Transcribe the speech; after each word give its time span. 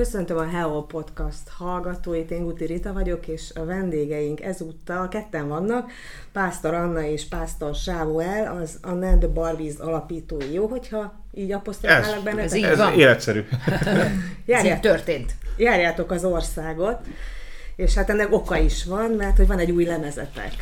Köszöntöm 0.00 0.36
a 0.36 0.48
Hello 0.48 0.82
Podcast 0.82 1.48
hallgatóit, 1.48 2.30
én 2.30 2.44
Guti 2.44 2.64
Rita 2.64 2.92
vagyok, 2.92 3.26
és 3.28 3.50
a 3.54 3.64
vendégeink 3.64 4.40
ezúttal 4.40 5.08
ketten 5.08 5.48
vannak, 5.48 5.90
Pásztor 6.32 6.74
Anna 6.74 7.02
és 7.02 7.28
Pásztor 7.28 7.74
Sámuel, 7.74 8.56
az 8.56 8.78
Anna 8.82 9.18
the 9.18 9.28
Barbies 9.28 9.74
alapítói. 9.78 10.52
Jó, 10.52 10.66
hogyha 10.66 11.12
így 11.34 11.52
apostrofálnak 11.52 12.24
benne? 12.24 12.42
Ez, 12.42 12.54
így 12.54 12.62
Ez 12.62 12.78
van. 12.78 12.92
életszerű. 12.92 13.44
Ez 14.46 14.64
így 14.64 14.80
történt. 14.80 15.32
Járjátok 15.56 16.10
az 16.10 16.24
országot, 16.24 16.98
és 17.76 17.94
hát 17.94 18.10
ennek 18.10 18.32
oka 18.32 18.56
is 18.56 18.84
van, 18.84 19.10
mert 19.10 19.36
hogy 19.36 19.46
van 19.46 19.58
egy 19.58 19.70
új 19.70 19.84
lemezetek, 19.84 20.52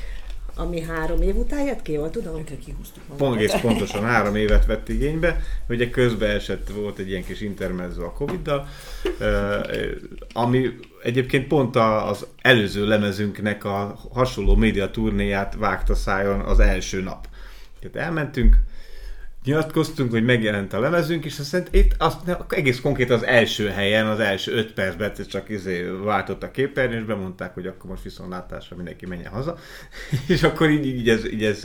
ami 0.59 0.81
három 0.81 1.23
év 1.23 1.37
után 1.37 1.65
jött 1.65 1.83
ki, 1.83 1.93
jól 1.93 2.11
tudom? 2.11 2.45
Kihúztuk 2.45 3.03
Pont 3.17 3.37
egész 3.37 3.55
pontosan 3.61 4.03
három 4.05 4.37
évet 4.37 4.67
vett 4.67 4.89
igénybe. 4.89 5.41
Ugye 5.69 5.91
közben 5.91 6.31
esett, 6.31 6.69
volt 6.71 6.99
egy 6.99 7.09
ilyen 7.09 7.25
kis 7.25 7.41
intermezzo 7.41 8.03
a 8.05 8.13
Covid-dal, 8.13 8.69
eh, 9.21 9.61
ami 10.33 10.71
egyébként 11.03 11.47
pont 11.47 11.77
a- 11.77 12.09
az 12.09 12.27
előző 12.43 12.87
lemezünknek 12.87 13.65
a 13.65 13.99
hasonló 14.13 14.55
média 14.55 14.91
turnéját 14.91 15.55
vágta 15.59 15.95
szájon 15.95 16.41
az 16.41 16.61
első 16.61 17.03
nap. 17.03 17.27
Tehát 17.81 18.09
elmentünk, 18.09 18.57
nyilatkoztunk, 19.45 20.11
hogy 20.11 20.25
megjelent 20.25 20.73
a 20.73 20.81
lemezünk, 20.81 21.25
és 21.25 21.39
aztán 21.39 21.67
itt 21.71 21.95
azt, 21.99 22.25
ne, 22.27 22.37
egész 22.49 22.81
konkrét 22.81 23.11
az 23.11 23.23
első 23.23 23.69
helyen, 23.69 24.07
az 24.07 24.21
első 24.21 24.53
öt 24.53 24.73
percben 24.73 25.13
csak 25.29 25.49
izé 25.49 25.83
váltott 25.83 26.43
a 26.43 26.51
képernyő, 26.51 26.97
és 26.97 27.05
bemondták, 27.05 27.55
hogy 27.55 27.67
akkor 27.67 27.91
most 27.91 28.03
viszontlátásra 28.03 28.77
mindenki 28.77 29.07
menjen 29.07 29.33
haza. 29.33 29.59
és 30.35 30.43
akkor 30.43 30.71
így, 30.71 30.87
így, 30.87 31.09
ez, 31.09 31.27
így 31.27 31.45
ez, 31.45 31.65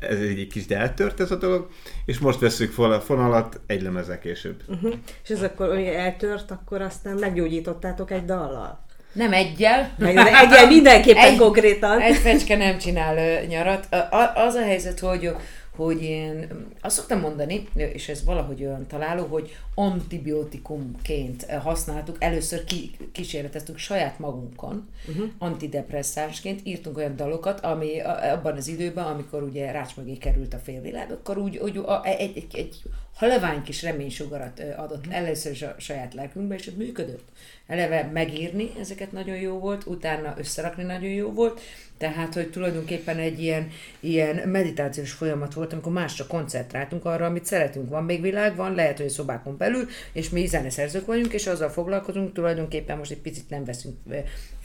ez 0.00 0.18
egy 0.18 0.46
kis 0.50 0.66
eltört 0.66 1.20
ez 1.20 1.30
a 1.30 1.36
dolog, 1.36 1.68
és 2.04 2.18
most 2.18 2.38
veszük 2.38 2.72
fel 2.72 2.92
a 2.92 3.00
fonalat 3.00 3.60
egy 3.66 3.82
lemezzel 3.82 4.18
később. 4.18 4.62
Uh-huh. 4.66 4.94
És 5.24 5.30
ez 5.30 5.42
akkor, 5.42 5.68
hogy 5.68 5.84
eltört, 5.84 6.50
akkor 6.50 6.80
aztán 6.80 7.16
meggyógyítottátok 7.16 8.10
egy 8.10 8.24
dallal. 8.24 8.86
Nem 9.12 9.32
egyel. 9.32 9.94
Az 9.98 10.06
egyel 10.06 10.66
mindenképpen 10.76 11.24
Egy- 11.24 11.38
konkrétan. 11.38 12.00
Egy 12.00 12.16
fecske 12.16 12.56
nem 12.56 12.78
csinál 12.78 13.44
nyarat. 13.46 13.88
Az 14.34 14.54
a 14.54 14.62
helyzet, 14.62 14.98
hogy 14.98 15.30
hogy 15.78 16.02
én 16.02 16.48
azt 16.80 16.96
szoktam 16.96 17.20
mondani, 17.20 17.68
és 17.74 18.08
ez 18.08 18.24
valahogy 18.24 18.64
olyan 18.64 18.86
találó, 18.86 19.24
hogy 19.24 19.56
antibiotikumként 19.74 21.50
használtuk, 21.50 22.16
először 22.18 22.64
ki, 22.64 22.90
kísérleteztük 23.12 23.78
saját 23.78 24.18
magunkon, 24.18 24.88
uh-huh. 25.08 25.30
antidepresszánsként, 25.38 26.60
írtunk 26.64 26.96
olyan 26.96 27.16
dalokat, 27.16 27.60
ami 27.60 28.00
abban 28.00 28.56
az 28.56 28.68
időben, 28.68 29.04
amikor 29.04 29.42
ugye 29.42 29.70
rács 29.70 29.96
mögé 29.96 30.16
került 30.16 30.54
a 30.54 30.58
félvilág, 30.58 31.10
akkor 31.10 31.38
úgy, 31.38 31.56
úgy 31.56 31.76
a, 31.76 32.04
egy, 32.04 32.36
egy, 32.36 32.46
egy 32.52 32.82
halevány 33.18 33.62
kis 33.62 33.82
reménysugarat 33.82 34.62
adott 34.76 35.04
először 35.08 35.52
is 35.52 35.62
a 35.62 35.74
saját 35.78 36.14
lelkünkbe, 36.14 36.54
és 36.54 36.66
ez 36.66 36.74
működött. 36.76 37.28
Eleve 37.66 38.10
megírni, 38.12 38.70
ezeket 38.80 39.12
nagyon 39.12 39.36
jó 39.36 39.58
volt, 39.58 39.86
utána 39.86 40.34
összerakni 40.38 40.82
nagyon 40.82 41.10
jó 41.10 41.32
volt, 41.32 41.60
tehát, 41.98 42.34
hogy 42.34 42.50
tulajdonképpen 42.50 43.18
egy 43.18 43.42
ilyen, 43.42 43.68
ilyen 44.00 44.48
meditációs 44.48 45.12
folyamat 45.12 45.54
volt, 45.54 45.72
amikor 45.72 45.92
másra 45.92 46.26
koncentráltunk 46.26 47.04
arra, 47.04 47.26
amit 47.26 47.44
szeretünk. 47.44 47.88
Van 47.88 48.04
még 48.04 48.20
világ, 48.20 48.56
van, 48.56 48.74
lehet, 48.74 48.96
hogy 48.96 49.06
a 49.06 49.10
szobákon 49.10 49.56
belül, 49.56 49.86
és 50.12 50.28
mi 50.28 50.46
zeneszerzők 50.46 51.06
vagyunk, 51.06 51.32
és 51.32 51.46
azzal 51.46 51.68
foglalkozunk, 51.68 52.32
tulajdonképpen 52.32 52.98
most 52.98 53.10
egy 53.10 53.20
picit 53.20 53.50
nem 53.50 53.64
veszünk 53.64 53.96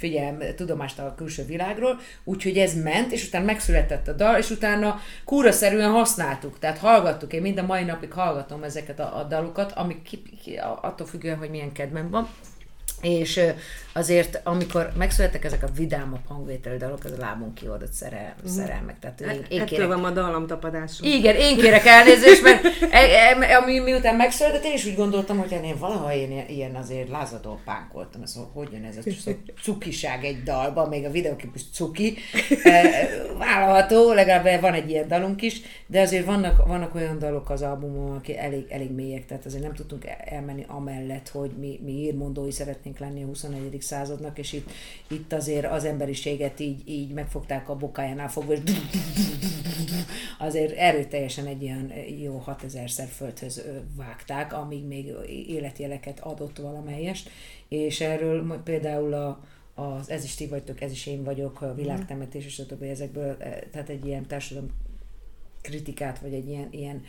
figyelm, 0.03 0.39
tudomást 0.55 0.99
a 0.99 1.13
külső 1.15 1.45
világról, 1.45 1.99
úgyhogy 2.23 2.57
ez 2.57 2.83
ment, 2.83 3.11
és 3.11 3.27
utána 3.27 3.45
megszületett 3.45 4.07
a 4.07 4.13
dal, 4.13 4.37
és 4.37 4.49
utána 4.49 4.99
kúraszerűen 5.25 5.91
használtuk, 5.91 6.59
tehát 6.59 6.77
hallgattuk, 6.77 7.33
én 7.33 7.41
minden 7.41 7.65
mai 7.65 7.83
napig 7.83 8.11
hallgatom 8.11 8.63
ezeket 8.63 8.99
a, 8.99 9.19
a 9.19 9.23
dalokat, 9.23 9.71
amik 9.71 10.01
ki, 10.01 10.21
ki, 10.43 10.59
attól 10.81 11.07
függően, 11.07 11.37
hogy 11.37 11.49
milyen 11.49 11.71
kedvem 11.71 12.09
van, 12.09 12.27
és 13.03 13.41
azért, 13.93 14.41
amikor 14.43 14.91
megszülettek 14.97 15.45
ezek 15.45 15.63
a 15.63 15.67
vidámabb 15.75 16.27
hangvételű 16.27 16.77
dalok, 16.77 17.03
az 17.03 17.11
a 17.11 17.15
lábon 17.19 17.53
kiordott 17.53 17.91
szerel, 17.91 18.35
szerelmek. 18.45 18.99
Tehát 18.99 19.21
én, 19.21 19.27
én 19.29 19.37
Ettől 19.61 19.65
kérek, 19.65 19.87
van 19.87 19.99
ma 19.99 20.09
dallamtapadásunk. 20.09 21.13
igen, 21.13 21.35
én 21.35 21.57
kérek 21.57 21.85
elnézést, 21.85 22.41
mert 22.43 22.65
e, 22.91 22.97
e, 23.49 23.57
ami 23.57 23.79
miután 23.79 24.15
megszületett, 24.15 24.63
én 24.63 24.73
is 24.73 24.85
úgy 24.85 24.95
gondoltam, 24.95 25.37
hogy 25.37 25.51
hát 25.53 25.63
én 25.63 25.77
valaha 25.77 26.13
én 26.13 26.45
ilyen- 26.47 26.75
azért 26.75 27.09
lázadó 27.09 27.59
pánk 27.65 27.91
voltam, 27.91 28.21
ez, 28.21 28.37
hogy 28.53 28.67
jön 28.71 28.83
ez 28.83 28.97
a 29.25 29.31
cukiság 29.61 30.23
egy 30.23 30.43
dalba, 30.43 30.87
még 30.87 31.05
a 31.05 31.11
videókép 31.11 31.55
is 31.55 31.61
cuki, 31.73 32.17
E, 32.63 33.07
vállalható, 33.37 34.13
legalább 34.13 34.61
van 34.61 34.73
egy 34.73 34.89
ilyen 34.89 35.07
dalunk 35.07 35.41
is, 35.41 35.61
de 35.87 36.01
azért 36.01 36.25
vannak, 36.25 36.67
vannak 36.67 36.95
olyan 36.95 37.19
dalok 37.19 37.49
az 37.49 37.61
albumon, 37.61 38.15
aki 38.15 38.37
elég, 38.37 38.65
elég 38.69 38.91
mélyek, 38.91 39.25
tehát 39.25 39.45
azért 39.45 39.63
nem 39.63 39.73
tudtunk 39.73 40.05
el- 40.05 40.17
elmenni 40.25 40.65
amellett, 40.67 41.29
hogy 41.29 41.51
mi, 41.59 41.79
mi 41.83 41.91
írmondói 41.91 42.51
szeretnénk 42.51 42.92
lenni 42.99 43.23
a 43.23 43.25
21. 43.25 43.81
századnak, 43.81 44.37
és 44.37 44.53
itt, 44.53 44.69
itt 45.07 45.33
azért 45.33 45.71
az 45.71 45.85
emberiséget 45.85 46.59
így, 46.59 46.89
így 46.89 47.11
megfogták 47.11 47.69
a 47.69 47.75
bokájánál 47.75 48.29
fogva, 48.29 48.53
és 48.53 48.59
azért 50.39 50.77
erőteljesen 50.77 51.45
egy 51.45 51.61
ilyen 51.61 51.91
jó 52.21 52.43
6000-szer 52.47 53.07
földhöz 53.15 53.63
vágták, 53.95 54.53
amíg 54.53 54.85
még 54.85 55.13
életjeleket 55.47 56.19
adott 56.19 56.57
valamelyest, 56.57 57.29
és 57.67 58.01
erről 58.01 58.61
például 58.63 59.13
a, 59.13 59.43
az 59.75 60.09
Ez 60.09 60.23
is 60.23 60.35
ti 60.35 60.47
vagytok, 60.47 60.81
ez 60.81 60.91
is 60.91 61.05
én 61.05 61.23
vagyok, 61.23 61.61
a 61.61 61.73
világtemetés 61.73 62.45
és 62.45 62.59
a 62.59 62.65
többi 62.65 62.89
ezekből, 62.89 63.35
eh, 63.39 63.59
tehát 63.71 63.89
egy 63.89 64.05
ilyen 64.05 64.27
társadalom 64.27 64.69
kritikát, 65.61 66.19
vagy 66.19 66.33
egy 66.33 66.47
ilyen, 66.47 66.67
ilyen 66.71 67.03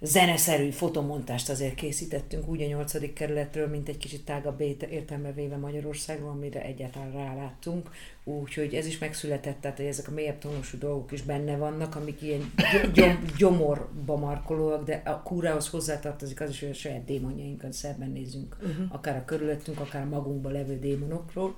zeneszerű 0.00 0.70
fotomontást 0.70 1.48
azért 1.48 1.74
készítettünk 1.74 2.48
úgy 2.48 2.62
a 2.62 2.66
nyolcadik 2.66 3.12
kerületről, 3.12 3.68
mint 3.68 3.88
egy 3.88 3.96
kicsit 3.96 4.24
tágabb 4.24 4.60
értelme 4.90 5.32
véve 5.32 5.56
Magyarországról, 5.56 6.30
amire 6.30 6.62
egyáltalán 6.62 7.12
ráláttunk. 7.12 7.90
Úgyhogy 8.24 8.74
ez 8.74 8.86
is 8.86 8.98
megszületett, 8.98 9.60
tehát 9.60 9.76
hogy 9.76 9.86
ezek 9.86 10.08
a 10.08 10.10
mélyebb 10.10 10.38
tónusú 10.38 10.78
dolgok 10.78 11.12
is 11.12 11.22
benne 11.22 11.56
vannak, 11.56 11.96
amik 11.96 12.22
ilyen 12.22 12.52
gy- 12.56 12.94
gyom, 12.94 13.24
gyomorba 13.36 14.16
markolóak, 14.16 14.84
de 14.84 15.02
a 15.04 15.22
kúrához 15.22 15.68
hozzátartozik 15.68 16.40
az 16.40 16.50
is, 16.50 16.60
hogy 16.60 16.70
a 16.70 16.74
saját 16.74 17.04
démonjainkat 17.04 17.72
szemben 17.72 18.10
nézzünk, 18.10 18.56
uh-huh. 18.60 18.86
akár 18.88 19.16
a 19.16 19.24
körülöttünk, 19.24 19.80
akár 19.80 20.02
a 20.02 20.08
magunkban 20.08 20.52
levő 20.52 20.78
démonokról 20.78 21.56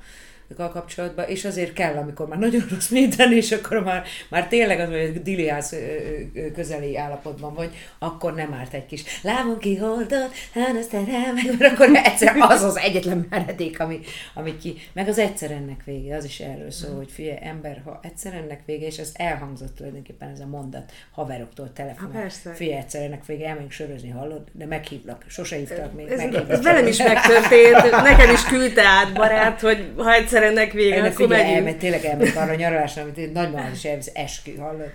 kapcsolatban, 0.56 1.28
és 1.28 1.44
azért 1.44 1.72
kell, 1.72 1.96
amikor 1.96 2.28
már 2.28 2.38
nagyon 2.38 2.64
rossz 2.70 2.88
minden, 2.88 3.32
és 3.32 3.52
akkor 3.52 3.82
már, 3.82 4.02
már 4.28 4.48
tényleg 4.48 4.80
az, 4.80 4.88
hogy 4.88 5.22
diliász 5.22 5.74
közeli 6.54 6.96
állapotban 6.96 7.54
vagy, 7.54 7.70
akkor 7.98 8.34
nem 8.34 8.52
árt 8.52 8.74
egy 8.74 8.86
kis 8.86 9.02
lábon 9.22 9.58
kiholdott, 9.58 10.32
hát 10.54 10.76
azt 10.76 10.92
meg, 10.92 11.58
mert 11.58 11.72
akkor 11.72 11.88
egyszer 11.92 12.36
az 12.38 12.62
az 12.62 12.78
egyetlen 12.78 13.26
meredék, 13.30 13.80
ami, 13.80 14.00
ami 14.34 14.56
ki, 14.56 14.74
meg 14.92 15.08
az 15.08 15.18
egyszer 15.18 15.50
ennek 15.50 15.84
vége, 15.84 16.16
az 16.16 16.24
is 16.24 16.41
erről 16.41 16.70
szól, 16.70 16.96
hogy 16.96 17.10
figyelj, 17.10 17.38
ember, 17.42 17.82
ha 17.84 18.00
egyszer 18.02 18.34
ennek 18.34 18.60
vége, 18.66 18.86
és 18.86 18.98
ez 18.98 19.10
elhangzott 19.14 19.76
tulajdonképpen 19.76 20.28
ez 20.28 20.41
a 20.41 20.46
mondat 20.46 20.92
haveroktól 21.10 21.72
telefonon. 21.72 22.28
Figyelj, 22.28 22.78
egyszer 22.78 23.02
ennek 23.02 23.26
vége, 23.26 23.46
elmegyünk 23.46 23.70
sörözni, 23.70 24.10
hallod? 24.10 24.42
De 24.52 24.66
meghívlak, 24.66 25.24
sose 25.28 25.56
hívtak 25.56 25.92
még. 25.92 26.08
Ez, 26.08 26.34
ez 26.48 26.62
velem 26.62 26.86
is 26.86 26.98
megtörtént, 26.98 27.91
nekem 27.91 28.30
is 28.30 28.44
küldte 28.44 28.82
át 28.82 29.12
barát, 29.12 29.60
hogy 29.60 29.92
ha 29.96 30.12
egyszer 30.12 30.41
ennek 30.42 30.72
vége, 30.72 30.97
Ennek 30.97 31.12
akkor 31.12 31.26
figyelj, 31.26 31.54
elmegy, 31.54 31.78
tényleg 31.78 32.04
elmegy 32.04 32.36
arra 32.36 32.53
a 32.53 32.54
nyaralásra, 32.54 33.03
amit 33.03 33.19
egy 33.19 33.32
nagymamám 33.32 33.72
is 33.72 33.84
elvisz, 33.84 34.10
eskü, 34.14 34.56
hallod? 34.56 34.92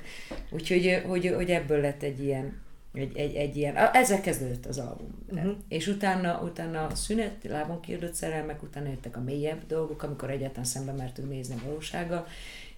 Úgyhogy 0.50 1.02
hogy, 1.08 1.34
hogy 1.36 1.50
ebből 1.50 1.82
lett 1.82 2.04
egy 2.04 2.24
ilyen, 2.24 2.62
egy, 2.94 3.18
egy, 3.18 3.36
egy 3.36 3.58
ilyen, 3.58 3.76
ezzel 3.94 4.22
kezdődött 4.22 4.66
az 4.66 4.78
album. 4.78 5.26
Uh-huh. 5.30 5.52
És 5.70 5.88
utána, 5.88 6.42
utána 6.44 6.96
szünet, 6.96 7.36
lábon 7.50 7.82
kiadott 7.82 8.14
szerelmek, 8.14 8.64
utána 8.64 8.90
jöttek 8.90 9.18
a 9.18 9.22
mélyebb 9.22 9.66
dolgok, 9.68 10.04
amikor 10.04 10.30
egyáltalán 10.30 10.66
szembe 10.66 10.92
mertünk 10.92 11.30
nézni 11.30 11.56
a 11.56 11.66
valósággal, 11.66 12.28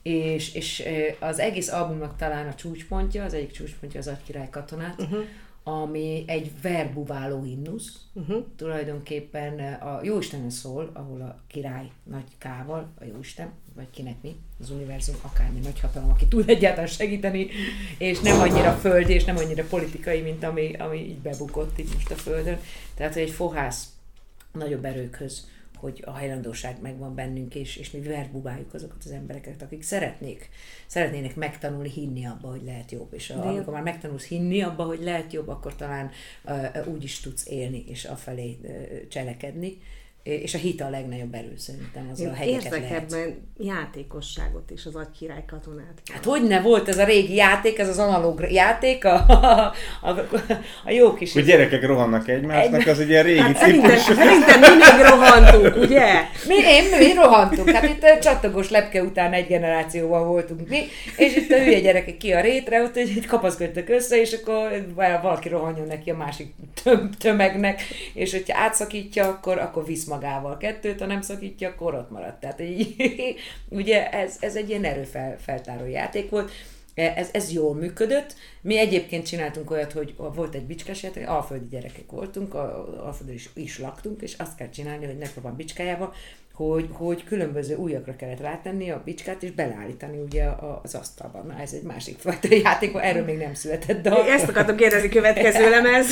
és, 0.02 0.54
és 0.54 0.84
az 1.20 1.40
egész 1.40 1.72
albumnak 1.72 2.16
talán 2.16 2.48
a 2.48 2.56
csúcspontja, 2.56 3.24
az 3.24 3.34
egyik 3.34 3.52
csúcspontja 3.52 4.00
az 4.00 4.08
Agykirály 4.08 4.50
katonát, 4.50 5.02
uh-huh. 5.02 5.24
Ami 5.70 6.24
egy 6.28 6.52
verbuváló 6.62 7.42
himnusz, 7.44 8.02
uh-huh. 8.14 8.46
tulajdonképpen 8.56 9.74
a 9.74 10.00
Jóistenen 10.04 10.50
szól, 10.50 10.90
ahol 10.94 11.22
a 11.22 11.40
király 11.48 11.92
nagy 12.04 12.28
kával, 12.40 12.92
a 13.00 13.04
Jóisten, 13.04 13.52
vagy 13.76 13.90
kinek 13.90 14.16
mi, 14.22 14.36
az 14.60 14.70
univerzum, 14.70 15.16
akármi 15.22 15.60
nagy 15.60 15.80
hatalom, 15.80 16.10
aki 16.10 16.28
tud 16.28 16.50
egyáltalán 16.50 16.88
segíteni, 16.88 17.48
és 17.98 18.20
nem 18.20 18.40
annyira 18.40 18.72
földi, 18.72 19.14
és 19.14 19.24
nem 19.24 19.38
annyira 19.38 19.64
politikai, 19.64 20.22
mint 20.22 20.44
ami, 20.44 20.74
ami 20.74 20.98
így 20.98 21.20
bebukott 21.20 21.78
itt 21.78 21.94
most 21.94 22.12
a 22.12 22.16
földön. 22.16 22.60
Tehát, 22.96 23.14
hogy 23.14 23.22
egy 23.22 23.32
fohász 23.32 23.88
nagyobb 24.52 24.86
erőkhöz, 24.86 25.48
hogy 25.80 26.04
a 26.06 26.12
hajlandóság 26.12 26.82
megvan 26.82 27.16
bennünk, 27.16 27.56
és, 27.56 27.76
és 27.76 27.92
mi 27.92 28.00
verbubáljuk 28.00 28.74
azokat 28.74 29.04
az 29.06 29.12
embereket, 29.12 29.62
akik 29.62 29.84
szeretnék, 29.84 30.50
szeretnének 30.88 31.36
megtanulni 31.36 31.90
hinni 31.90 32.26
abba, 32.26 32.50
hogy 32.50 32.64
lehet 32.64 32.92
jobb. 32.92 33.14
És 33.14 33.30
a, 33.30 33.48
amikor 33.48 33.74
már 33.74 33.84
megtanulsz 33.84 34.26
hinni 34.26 34.62
abba, 34.62 34.84
hogy 34.84 35.04
lehet 35.04 35.34
jobb, 35.34 35.48
akkor 35.48 35.76
talán 35.76 36.12
uh, 36.46 36.88
úgy 36.88 37.04
is 37.04 37.20
tudsz 37.20 37.48
élni, 37.48 37.84
és 37.88 38.06
afelé 38.06 38.58
uh, 38.62 39.08
cselekedni. 39.08 39.78
És 40.24 40.54
a 40.54 40.58
hit 40.58 40.82
a 40.82 40.90
legnagyobb 40.90 41.34
erő 41.34 41.54
szerintem, 41.58 42.10
az 42.12 42.20
Én 42.20 42.28
a 42.28 42.34
hegyeket 42.34 42.64
érzek 42.64 42.82
lehet. 42.82 43.14
ebben 43.14 43.48
játékosságot 43.58 44.72
is 44.72 44.86
az 44.86 44.96
agykirály 44.96 45.44
katonát. 45.48 46.02
Hát 46.14 46.26
hogy 46.26 46.44
ne 46.48 46.62
volt 46.62 46.88
ez 46.88 46.98
a 46.98 47.04
régi 47.04 47.36
játék, 47.36 47.78
ez 47.78 47.90
az 47.90 47.98
analóg 47.98 48.46
játék, 48.52 49.06
a, 49.06 49.14
a, 49.28 49.74
a, 50.10 50.10
a 50.86 50.92
jó 50.92 51.14
kis... 51.14 51.34
Hogy 51.34 51.46
gyerekek 51.46 51.86
rohannak 51.86 52.28
egymásnak, 52.28 52.88
az 52.88 53.00
egy 53.00 53.10
ilyen 53.10 53.24
régi 53.24 53.40
Hát 53.40 53.58
szerintem, 53.58 53.98
szerintem 53.98 54.60
mi 54.60 54.68
még 54.68 55.06
rohantunk, 55.10 55.76
ugye? 55.76 56.06
Mi, 56.48 56.56
én, 56.56 56.84
mi 57.00 57.14
rohantunk, 57.14 57.70
hát 57.70 57.84
itt 57.84 58.04
a 58.04 58.20
csatogos 58.20 58.70
lepke 58.70 59.04
után 59.04 59.34
egy 59.34 59.48
generációban 59.48 60.28
voltunk 60.28 60.70
mi, 60.70 60.80
és 61.18 61.36
itt 61.36 61.52
a 61.52 61.58
hülye 61.58 61.80
gyerekek 61.80 62.18
ki 62.18 62.32
a 62.32 62.42
rétre, 62.42 62.84
ott 62.84 62.98
így 62.98 63.26
kapaszkodtak 63.26 63.90
össze, 63.90 64.20
és 64.20 64.34
akkor 64.34 64.86
valaki 65.22 65.50
rohanjon 65.50 65.88
neki 65.88 66.10
a 66.10 66.16
másik 66.16 66.54
töm- 66.84 67.18
tömegnek, 67.18 67.82
és 68.14 68.32
hogyha 68.32 68.60
átszakítja, 68.60 69.28
akkor, 69.28 69.58
akkor 69.58 69.86
visz 69.86 70.08
magával 70.10 70.58
kettőt, 70.58 71.00
ha 71.00 71.06
nem 71.06 71.22
szakítja, 71.22 71.70
akkor 71.70 71.94
ott 71.94 72.10
maradt. 72.10 72.40
Tehát 72.40 72.62
így, 72.62 72.96
ugye 73.70 74.10
ez, 74.12 74.38
ez 74.40 74.56
egy 74.56 74.70
ilyen 74.70 74.84
erőfeltáró 74.84 75.86
játék 75.86 76.30
volt, 76.30 76.52
ez, 76.94 77.30
ez 77.32 77.52
jól 77.52 77.76
működött. 77.76 78.36
Mi 78.62 78.78
egyébként 78.78 79.26
csináltunk 79.26 79.72
olyat, 79.72 79.92
hogy 79.92 80.14
volt 80.18 80.56
egy 80.56 80.66
bicskás 80.66 81.04
játék, 81.04 81.28
alföldi 81.28 81.68
gyerekek 81.70 82.12
voltunk, 82.12 82.54
alföldön 82.54 83.36
is, 83.36 83.50
is 83.54 83.80
laktunk, 83.80 84.22
és 84.22 84.34
azt 84.34 84.56
kell 84.56 84.70
csinálni, 84.70 85.06
hogy 85.06 85.18
nekünk 85.18 85.46
van 85.46 85.56
bicskájába, 85.56 86.14
hogy, 86.68 86.88
hogy 86.92 87.24
különböző 87.24 87.76
újakra 87.76 88.16
kellett 88.16 88.40
rátenni 88.42 88.90
a 88.92 89.02
bicskát, 89.06 89.44
és 89.44 89.52
beleállítani 89.52 90.18
ugye 90.18 90.44
a- 90.44 90.80
az 90.84 90.96
asztalban. 90.96 91.46
Na, 91.48 91.62
ez 91.62 91.72
egy 91.74 91.82
másik 91.84 92.18
fajta 92.20 92.48
játék, 92.64 92.92
erről 93.02 93.24
még 93.24 93.38
nem 93.38 93.54
született 93.54 94.02
dal. 94.02 94.28
Ezt 94.30 94.48
akartam 94.50 94.76
kérdezni, 94.76 95.10
következő 95.10 95.70
lemez. 95.76 96.06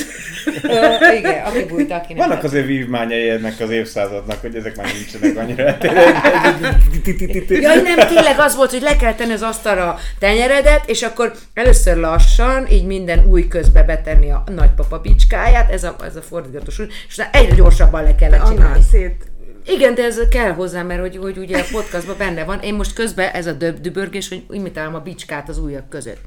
Ö, 0.62 1.12
igen, 1.16 1.44
aki 1.44 1.64
bújta, 1.64 1.94
aki 1.94 2.12
nem. 2.14 2.28
Vannak 2.28 2.44
azért 2.44 2.66
vívmányai 2.66 3.28
ennek 3.28 3.60
az 3.60 3.70
évszázadnak, 3.70 4.40
hogy 4.40 4.54
ezek 4.54 4.76
már 4.76 4.86
nincsenek 4.92 5.36
annyira. 5.36 5.76
Jaj, 7.48 7.82
nem, 7.82 8.06
tényleg 8.08 8.38
az 8.38 8.56
volt, 8.56 8.70
hogy 8.70 8.82
le 8.82 8.96
kell 8.96 9.14
tenni 9.14 9.32
az 9.32 9.42
asztalra 9.42 9.88
a 9.88 9.98
tenyeredet, 10.18 10.88
és 10.88 11.02
akkor 11.02 11.32
először 11.54 11.96
lassan, 11.96 12.66
így 12.70 12.86
minden 12.86 13.26
új 13.26 13.48
közbe 13.48 13.82
betenni 13.82 14.30
a 14.30 14.44
nagypapa 14.54 14.98
bicskáját, 14.98 15.70
ez 15.72 15.84
a, 15.84 15.96
ez 16.04 16.16
a 16.16 16.22
fordítgatós, 16.22 16.80
és 17.08 17.22
egyre 17.32 17.54
gyorsabban 17.54 18.02
le 18.02 18.14
kellett 18.14 18.40
Annál 18.40 18.54
csinálni. 18.56 18.82
szét. 18.90 19.30
Igen, 19.68 19.94
de 19.94 20.02
ez 20.04 20.20
kell 20.30 20.52
hozzá, 20.52 20.82
mert 20.82 21.00
hogy, 21.00 21.16
hogy 21.16 21.38
ugye 21.38 21.58
a 21.58 21.64
podcastban 21.72 22.16
benne 22.18 22.44
van. 22.44 22.60
Én 22.60 22.74
most 22.74 22.92
közben 22.92 23.28
ez 23.32 23.46
a 23.46 23.52
döb, 23.52 23.80
dübörgés, 23.80 24.28
hogy 24.28 24.44
imitálom 24.50 24.94
a 24.94 25.00
bicskát 25.00 25.48
az 25.48 25.58
ujjak 25.58 25.88
között. 25.88 26.20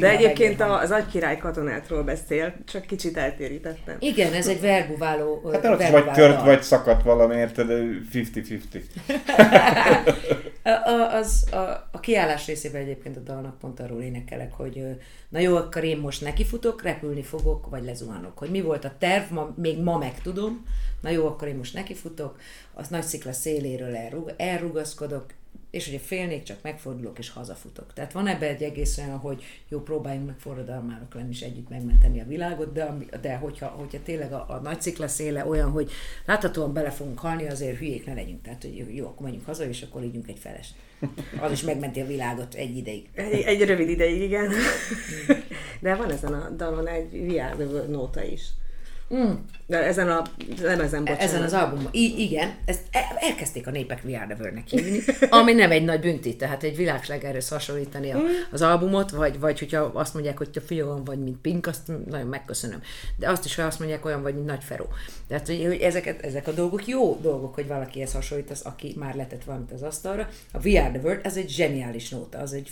De 0.00 0.08
egyébként 0.10 0.60
a- 0.60 0.78
az 0.80 0.90
agykirály 0.90 1.38
katonátról 1.38 2.02
beszél, 2.02 2.54
csak 2.72 2.86
kicsit 2.86 3.16
eltérítettem. 3.16 3.96
Igen, 3.98 4.32
ez 4.32 4.46
egy 4.48 4.60
verbuváló. 4.60 5.50
Hát 5.52 5.64
ott 5.64 5.88
vagy 5.88 6.10
tört, 6.12 6.42
vagy 6.42 6.62
szakadt 6.62 7.02
valami, 7.02 7.34
érted? 7.34 7.68
50-50. 8.12 8.58
A, 10.64 10.68
a, 10.68 11.14
az, 11.14 11.52
a, 11.52 11.88
a 11.92 12.00
kiállás 12.00 12.46
részében 12.46 12.82
egyébként 12.82 13.16
a 13.16 13.20
dalnak 13.20 13.58
pont 13.58 13.80
arról 13.80 14.02
énekelek, 14.02 14.52
hogy 14.52 15.00
na 15.28 15.38
jó, 15.38 15.56
akkor 15.56 15.84
én 15.84 15.98
most 15.98 16.20
nekifutok, 16.20 16.82
repülni 16.82 17.22
fogok, 17.22 17.68
vagy 17.70 17.84
lezuhanok. 17.84 18.38
Hogy 18.38 18.50
mi 18.50 18.60
volt 18.60 18.84
a 18.84 18.94
terv, 18.98 19.32
ma, 19.32 19.54
még 19.56 19.82
ma 19.82 19.98
megtudom, 19.98 20.66
na 21.00 21.10
jó, 21.10 21.26
akkor 21.26 21.48
én 21.48 21.56
most 21.56 21.74
nekifutok, 21.74 22.38
az 22.74 22.88
nagy 22.88 23.02
szikla 23.02 23.32
széléről 23.32 23.96
elrug, 23.96 24.34
elrugaszkodok, 24.36 25.26
és 25.74 25.84
hogyha 25.84 26.06
félnék, 26.06 26.42
csak 26.42 26.62
megfordulok 26.62 27.18
és 27.18 27.30
hazafutok. 27.30 27.92
Tehát 27.92 28.12
van 28.12 28.26
ebben 28.26 28.48
egy 28.48 28.62
egész 28.62 28.98
olyan, 28.98 29.18
hogy 29.18 29.42
jó, 29.68 29.80
próbáljunk 29.80 30.26
meg 30.26 30.38
forradalmárok 30.38 31.14
lenni 31.14 31.30
és 31.30 31.40
együtt 31.40 31.68
megmenteni 31.68 32.20
a 32.20 32.24
világot, 32.26 32.72
de, 32.72 32.94
de 33.20 33.36
hogyha, 33.36 33.66
hogyha 33.66 33.98
tényleg 34.02 34.32
a, 34.32 34.44
a 34.48 34.60
nagy 34.62 34.80
szikla 34.80 35.08
széle 35.08 35.46
olyan, 35.46 35.70
hogy 35.70 35.90
láthatóan 36.26 36.72
bele 36.72 36.90
fogunk 36.90 37.18
halni, 37.18 37.48
azért 37.48 37.78
hülyék 37.78 38.06
ne 38.06 38.14
legyünk. 38.14 38.42
Tehát, 38.42 38.62
hogy 38.62 38.94
jó, 38.94 39.06
akkor 39.06 39.22
menjünk 39.22 39.46
haza, 39.46 39.68
és 39.68 39.82
akkor 39.82 40.02
ígyunk 40.02 40.28
egy 40.28 40.38
felest. 40.38 40.74
Az 41.40 41.52
is 41.52 41.62
megmenti 41.62 42.00
a 42.00 42.06
világot 42.06 42.54
egy 42.54 42.76
ideig. 42.76 43.08
Egy, 43.14 43.40
egy 43.40 43.64
rövid 43.64 43.88
ideig, 43.88 44.22
igen. 44.22 44.52
De 45.80 45.94
van 45.94 46.10
ezen 46.10 46.32
a 46.32 46.50
dalon 46.50 46.86
egy 46.86 47.26
VR 47.26 47.88
nóta 47.88 48.22
is. 48.22 48.42
Mm. 49.14 49.32
De 49.66 49.82
ezen 49.82 50.08
a 50.08 50.22
lemezen, 50.62 51.00
bocsánat. 51.00 51.22
Ezen 51.22 51.42
az 51.42 51.52
albumon. 51.52 51.88
I- 51.90 52.14
igen, 52.22 52.54
ezt 52.64 52.80
e- 52.90 53.16
elkezdték 53.18 53.66
a 53.66 53.70
népek 53.70 54.02
VR 54.02 54.10
the 54.10 54.36
World-nek 54.38 54.68
hívni, 54.68 55.00
ami 55.30 55.52
nem 55.52 55.70
egy 55.70 55.84
nagy 55.84 56.00
bünti, 56.00 56.36
tehát 56.36 56.62
egy 56.62 56.76
világslegerhez 56.76 57.48
hasonlítani 57.48 58.12
a, 58.12 58.18
az 58.50 58.62
albumot, 58.62 59.10
vagy, 59.10 59.38
vagy 59.40 59.58
hogyha 59.58 59.78
azt 59.78 60.14
mondják, 60.14 60.38
hogy 60.38 60.50
te 60.50 60.60
fiú 60.60 60.86
olyan 60.86 61.04
vagy, 61.04 61.18
mint 61.18 61.36
Pink, 61.36 61.66
azt 61.66 61.90
nagyon 62.06 62.26
megköszönöm. 62.26 62.82
De 63.16 63.30
azt 63.30 63.44
is, 63.44 63.54
ha 63.54 63.62
azt 63.62 63.78
mondják, 63.78 64.04
olyan 64.04 64.22
vagy, 64.22 64.34
mint 64.34 64.46
Nagy 64.46 64.64
Feró. 64.64 64.88
Tehát, 65.28 65.46
hogy, 65.46 65.64
hogy 65.66 65.80
ezeket, 65.80 66.20
ezek 66.24 66.46
a 66.46 66.52
dolgok 66.52 66.86
jó 66.86 67.18
dolgok, 67.22 67.54
hogy 67.54 67.66
valakihez 67.66 68.12
hasonlítasz, 68.12 68.64
aki 68.64 68.94
már 68.98 69.14
letett 69.14 69.44
valamit 69.44 69.72
az 69.72 69.82
asztalra. 69.82 70.28
A 70.52 70.58
VR 70.58 70.70
the 70.70 71.00
World, 71.02 71.20
ez 71.22 71.36
egy 71.36 71.48
zseniális 71.48 72.08
nóta, 72.08 72.38
az 72.38 72.52
egy 72.52 72.70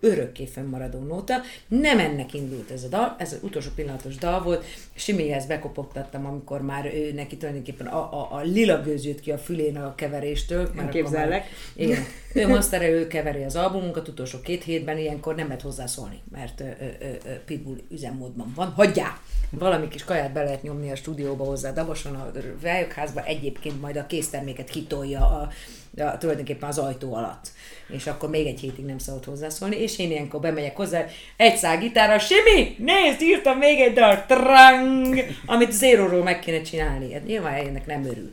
örökké 0.00 0.46
fennmaradó 0.46 0.98
nóta. 0.98 1.34
Nem 1.68 1.98
ennek 1.98 2.34
indult 2.34 2.70
ez 2.70 2.84
a 2.84 2.88
dal, 2.88 3.16
ez 3.18 3.32
az 3.32 3.38
utolsó 3.42 3.70
pillanatos 3.74 4.16
dal 4.16 4.42
volt, 4.42 4.64
Simihez 4.94 5.46
bekopogtattam, 5.72 6.26
amikor 6.26 6.62
már 6.62 6.86
ő 6.94 7.12
neki 7.12 7.36
tulajdonképpen 7.36 7.86
a, 7.86 8.20
a, 8.20 8.28
a 8.32 8.40
lila 8.40 8.80
gőz 8.80 9.04
jött 9.04 9.20
ki 9.20 9.30
a 9.30 9.38
fülén 9.38 9.76
a 9.76 9.94
keveréstől. 9.94 10.70
akkor 10.76 10.88
Képzellek. 10.88 11.30
Már, 11.30 11.48
igen. 11.74 12.02
Ő 12.34 12.48
Monster, 12.48 12.82
ő 12.82 13.06
keveri 13.06 13.42
az 13.42 13.56
albumunkat 13.56 14.08
utolsó 14.08 14.40
két 14.40 14.64
hétben, 14.64 14.98
ilyenkor 14.98 15.34
nem 15.34 15.46
lehet 15.46 15.62
hozzászólni, 15.62 16.22
mert 16.30 16.60
ö, 16.60 16.64
ö, 16.64 17.06
ö, 17.24 17.34
Pitbull 17.44 17.76
üzemmódban 17.90 18.52
van. 18.54 18.68
Hagyjál! 18.70 19.20
Valami 19.50 19.88
kis 19.88 20.04
kaját 20.04 20.32
be 20.32 20.42
lehet 20.42 20.62
nyomni 20.62 20.90
a 20.90 20.96
stúdióba 20.96 21.44
hozzá, 21.44 21.72
daboson 21.72 22.14
a 22.14 22.30
rályökházba, 22.62 23.24
egyébként 23.24 23.80
majd 23.80 23.96
a 23.96 24.06
készterméket 24.06 24.68
kitolja 24.68 25.20
a, 25.20 25.48
a, 25.96 26.18
tulajdonképpen 26.18 26.68
az 26.68 26.78
ajtó 26.78 27.14
alatt. 27.14 27.52
És 27.88 28.06
akkor 28.06 28.30
még 28.30 28.46
egy 28.46 28.60
hétig 28.60 28.84
nem 28.84 28.98
szabad 28.98 29.24
hozzászólni, 29.24 29.76
és 29.76 29.98
én 29.98 30.10
ilyenkor 30.10 30.40
bemegyek 30.40 30.76
hozzá, 30.76 31.06
egy 31.36 31.56
szál 31.56 31.78
gitárra, 31.78 32.18
Simi, 32.18 32.76
nézd, 32.78 33.20
írtam 33.20 33.58
még 33.58 33.80
egy 33.80 33.92
dal, 33.92 34.24
trang, 34.26 35.18
amit 35.46 35.72
zéróról 35.72 36.22
meg 36.22 36.38
kéne 36.38 36.62
csinálni. 36.62 37.12
Hát 37.12 37.26
nyilván 37.26 37.54
ennek 37.54 37.86
nem 37.86 38.04
örül. 38.04 38.32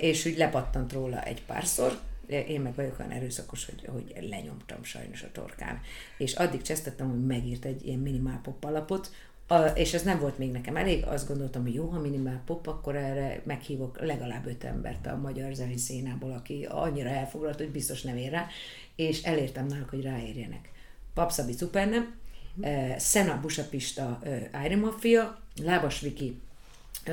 És 0.00 0.26
úgy 0.26 0.36
lepattant 0.36 0.92
róla 0.92 1.22
egy 1.22 1.42
párszor, 1.46 1.98
én 2.28 2.60
meg 2.60 2.74
vagyok 2.74 2.98
olyan 2.98 3.10
erőszakos, 3.10 3.66
hogy, 3.66 3.88
hogy 3.92 4.28
lenyomtam 4.28 4.84
sajnos 4.84 5.22
a 5.22 5.32
torkán. 5.32 5.80
És 6.18 6.34
addig 6.34 6.62
csesztettem, 6.62 7.10
hogy 7.10 7.26
megírt 7.26 7.64
egy 7.64 7.86
ilyen 7.86 7.98
minimál 7.98 8.40
pop 8.42 8.64
alapot, 8.64 9.10
a, 9.46 9.64
és 9.64 9.94
ez 9.94 10.02
nem 10.02 10.18
volt 10.18 10.38
még 10.38 10.50
nekem 10.50 10.76
elég, 10.76 11.04
azt 11.04 11.28
gondoltam, 11.28 11.62
hogy 11.62 11.74
jó, 11.74 11.88
ha 11.88 12.00
minimál 12.00 12.42
pop, 12.46 12.66
akkor 12.66 12.96
erre 12.96 13.42
meghívok 13.44 14.00
legalább 14.00 14.46
öt 14.46 14.64
embert 14.64 15.06
a 15.06 15.16
magyar 15.16 15.52
zenei 15.52 15.76
szénából, 15.76 16.32
aki 16.32 16.66
annyira 16.70 17.08
elfoglalt, 17.08 17.58
hogy 17.58 17.70
biztos 17.70 18.02
nem 18.02 18.16
ér 18.16 18.30
rá, 18.30 18.46
és 18.96 19.22
elértem 19.22 19.66
náluk, 19.66 19.88
hogy 19.88 20.02
ráérjenek. 20.02 20.70
Papszabi 21.14 21.52
Supernem, 21.52 22.14
uh, 22.56 22.98
Sena 22.98 23.40
Busapista 23.40 24.20
uh, 24.24 24.64
Iron 24.64 24.78
Mafia, 24.78 25.38
Lábas 25.62 26.00
Viki 26.00 26.40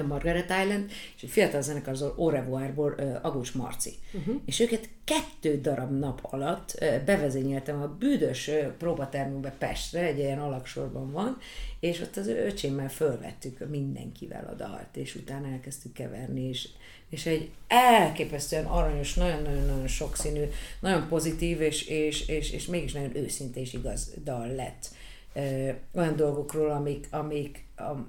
Margaret 0.02 0.50
Island, 0.64 0.92
és 1.16 1.24
egy 1.24 1.30
fiatal 1.30 1.62
zenekar 1.62 1.94
az 1.94 2.02
Au 2.02 2.30
Revoirból 2.30 2.96
Agus 3.22 3.52
Marci. 3.52 3.94
Uh-huh. 4.14 4.42
És 4.46 4.60
őket 4.60 4.90
kettő 5.04 5.62
darab 5.62 6.00
nap 6.00 6.20
alatt 6.22 6.86
bevezényeltem 7.06 7.82
a 7.82 7.88
bűdös 7.88 8.50
próbatermünkbe 8.78 9.56
Pestre, 9.58 10.02
egy 10.02 10.18
ilyen 10.18 10.40
alaksorban 10.40 11.12
van, 11.12 11.38
és 11.80 12.02
ott 12.02 12.18
az 12.18 12.28
öcsémmel 12.28 12.90
fölvettük 12.90 13.70
mindenkivel 13.70 14.48
a 14.52 14.54
dalt, 14.54 14.96
és 14.96 15.16
utána 15.16 15.48
elkezdtük 15.48 15.94
keverni, 15.94 16.42
és, 16.42 16.70
és 17.10 17.26
egy 17.26 17.50
elképesztően 17.68 18.66
aranyos, 18.66 19.14
nagyon-nagyon 19.14 19.88
sokszínű, 19.88 20.44
nagyon 20.80 21.08
pozitív, 21.08 21.62
és, 21.62 21.88
és, 21.88 22.28
és, 22.28 22.52
és 22.52 22.66
mégis 22.66 22.94
nagyon 22.94 23.16
őszinte 23.16 23.60
és 23.60 23.74
igaz 23.74 24.14
dal 24.24 24.48
lett 24.48 24.90
ö, 25.34 25.70
olyan 25.96 26.16
dolgokról, 26.16 26.72
amik, 26.72 27.08
amik, 27.12 27.58
am, 27.58 27.63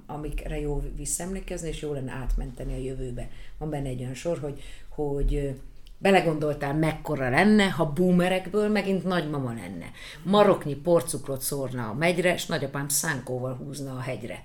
amikre 0.05 0.59
jó 0.59 0.83
visszaemlékezni, 0.95 1.67
és 1.67 1.81
jó 1.81 1.93
lenne 1.93 2.11
átmenteni 2.11 2.73
a 2.73 2.83
jövőbe. 2.83 3.29
Van 3.57 3.69
benne 3.69 3.87
egy 3.87 4.01
olyan 4.01 4.13
sor, 4.13 4.39
hogy, 4.39 4.63
hogy 4.89 5.55
belegondoltál, 5.97 6.73
mekkora 6.73 7.29
lenne, 7.29 7.69
ha 7.69 7.93
boomerekből 7.93 8.69
megint 8.69 9.03
nagymama 9.03 9.53
lenne. 9.53 9.91
Maroknyi 10.23 10.75
porcukrot 10.75 11.41
szórna 11.41 11.89
a 11.89 11.93
megyre, 11.93 12.33
és 12.33 12.45
nagyapám 12.45 12.87
szánkóval 12.87 13.55
húzna 13.55 13.95
a 13.95 13.99
hegyre. 13.99 14.43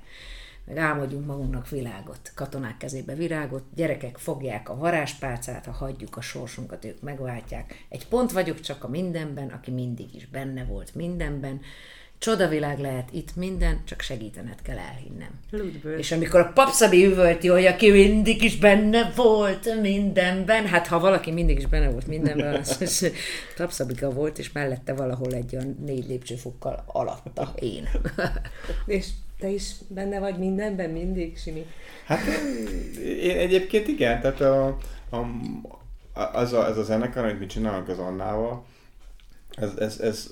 Meg 0.65 0.77
álmodjunk 0.77 1.27
magunknak 1.27 1.69
világot, 1.69 2.33
katonák 2.35 2.77
kezébe 2.77 3.15
virágot, 3.15 3.63
gyerekek 3.75 4.19
fogják 4.19 4.69
a 4.69 4.77
varázspálcát, 4.77 5.65
ha 5.65 5.73
hagyjuk 5.73 6.17
a 6.17 6.21
sorsunkat, 6.21 6.85
ők 6.85 7.01
megváltják. 7.01 7.87
Egy 7.89 8.09
pont 8.09 8.33
vagyok 8.33 8.61
csak 8.61 8.85
a 8.85 8.89
mindenben, 8.89 9.49
aki 9.49 9.71
mindig 9.71 10.15
is 10.15 10.27
benne 10.27 10.65
volt 10.65 10.95
mindenben. 10.95 11.61
Csodavilág 12.21 12.79
lehet 12.79 13.09
itt 13.13 13.37
minden, 13.37 13.81
csak 13.85 14.01
segítened 14.01 14.63
kell 14.63 14.79
elhinnem. 14.79 15.31
Ludből. 15.51 15.99
És 15.99 16.13
amikor 16.13 16.41
a 16.41 16.53
papszabi 16.55 17.05
üvölti, 17.05 17.49
hogy 17.49 17.67
aki 17.67 17.91
mindig 17.91 18.43
is 18.43 18.59
benne 18.59 19.13
volt 19.17 19.81
mindenben, 19.81 20.67
hát 20.67 20.87
ha 20.87 20.99
valaki 20.99 21.31
mindig 21.31 21.59
is 21.59 21.67
benne 21.67 21.91
volt 21.91 22.07
mindenben, 22.07 22.55
az, 22.55 22.77
az 22.81 23.11
papszabika 23.57 24.11
volt, 24.11 24.39
és 24.39 24.53
mellette 24.53 24.95
valahol 24.95 25.33
egy 25.33 25.57
olyan 25.57 25.77
négy 25.87 26.07
lépcsőfokkal 26.07 26.85
alatta 26.87 27.53
én. 27.59 27.89
És 28.87 29.07
Te 29.41 29.49
is 29.49 29.73
benne 29.89 30.19
vagy 30.19 30.39
mindenben 30.39 30.91
mindig, 30.91 31.39
Simi? 31.39 31.67
Hát 32.07 32.21
én 33.23 33.37
egyébként 33.37 33.89
igen, 33.89 34.21
tehát 34.21 34.41
a, 34.41 34.67
a, 35.11 35.27
az, 36.33 36.53
a, 36.53 36.67
ez 36.67 36.77
a 36.77 36.83
zenekar, 36.83 37.25
amit 37.25 37.39
mi 37.39 37.47
csinálunk 37.47 37.89
az 37.89 37.99
Annával, 37.99 38.65
ez, 39.57 39.71
ez, 39.79 40.01
ez 40.01 40.29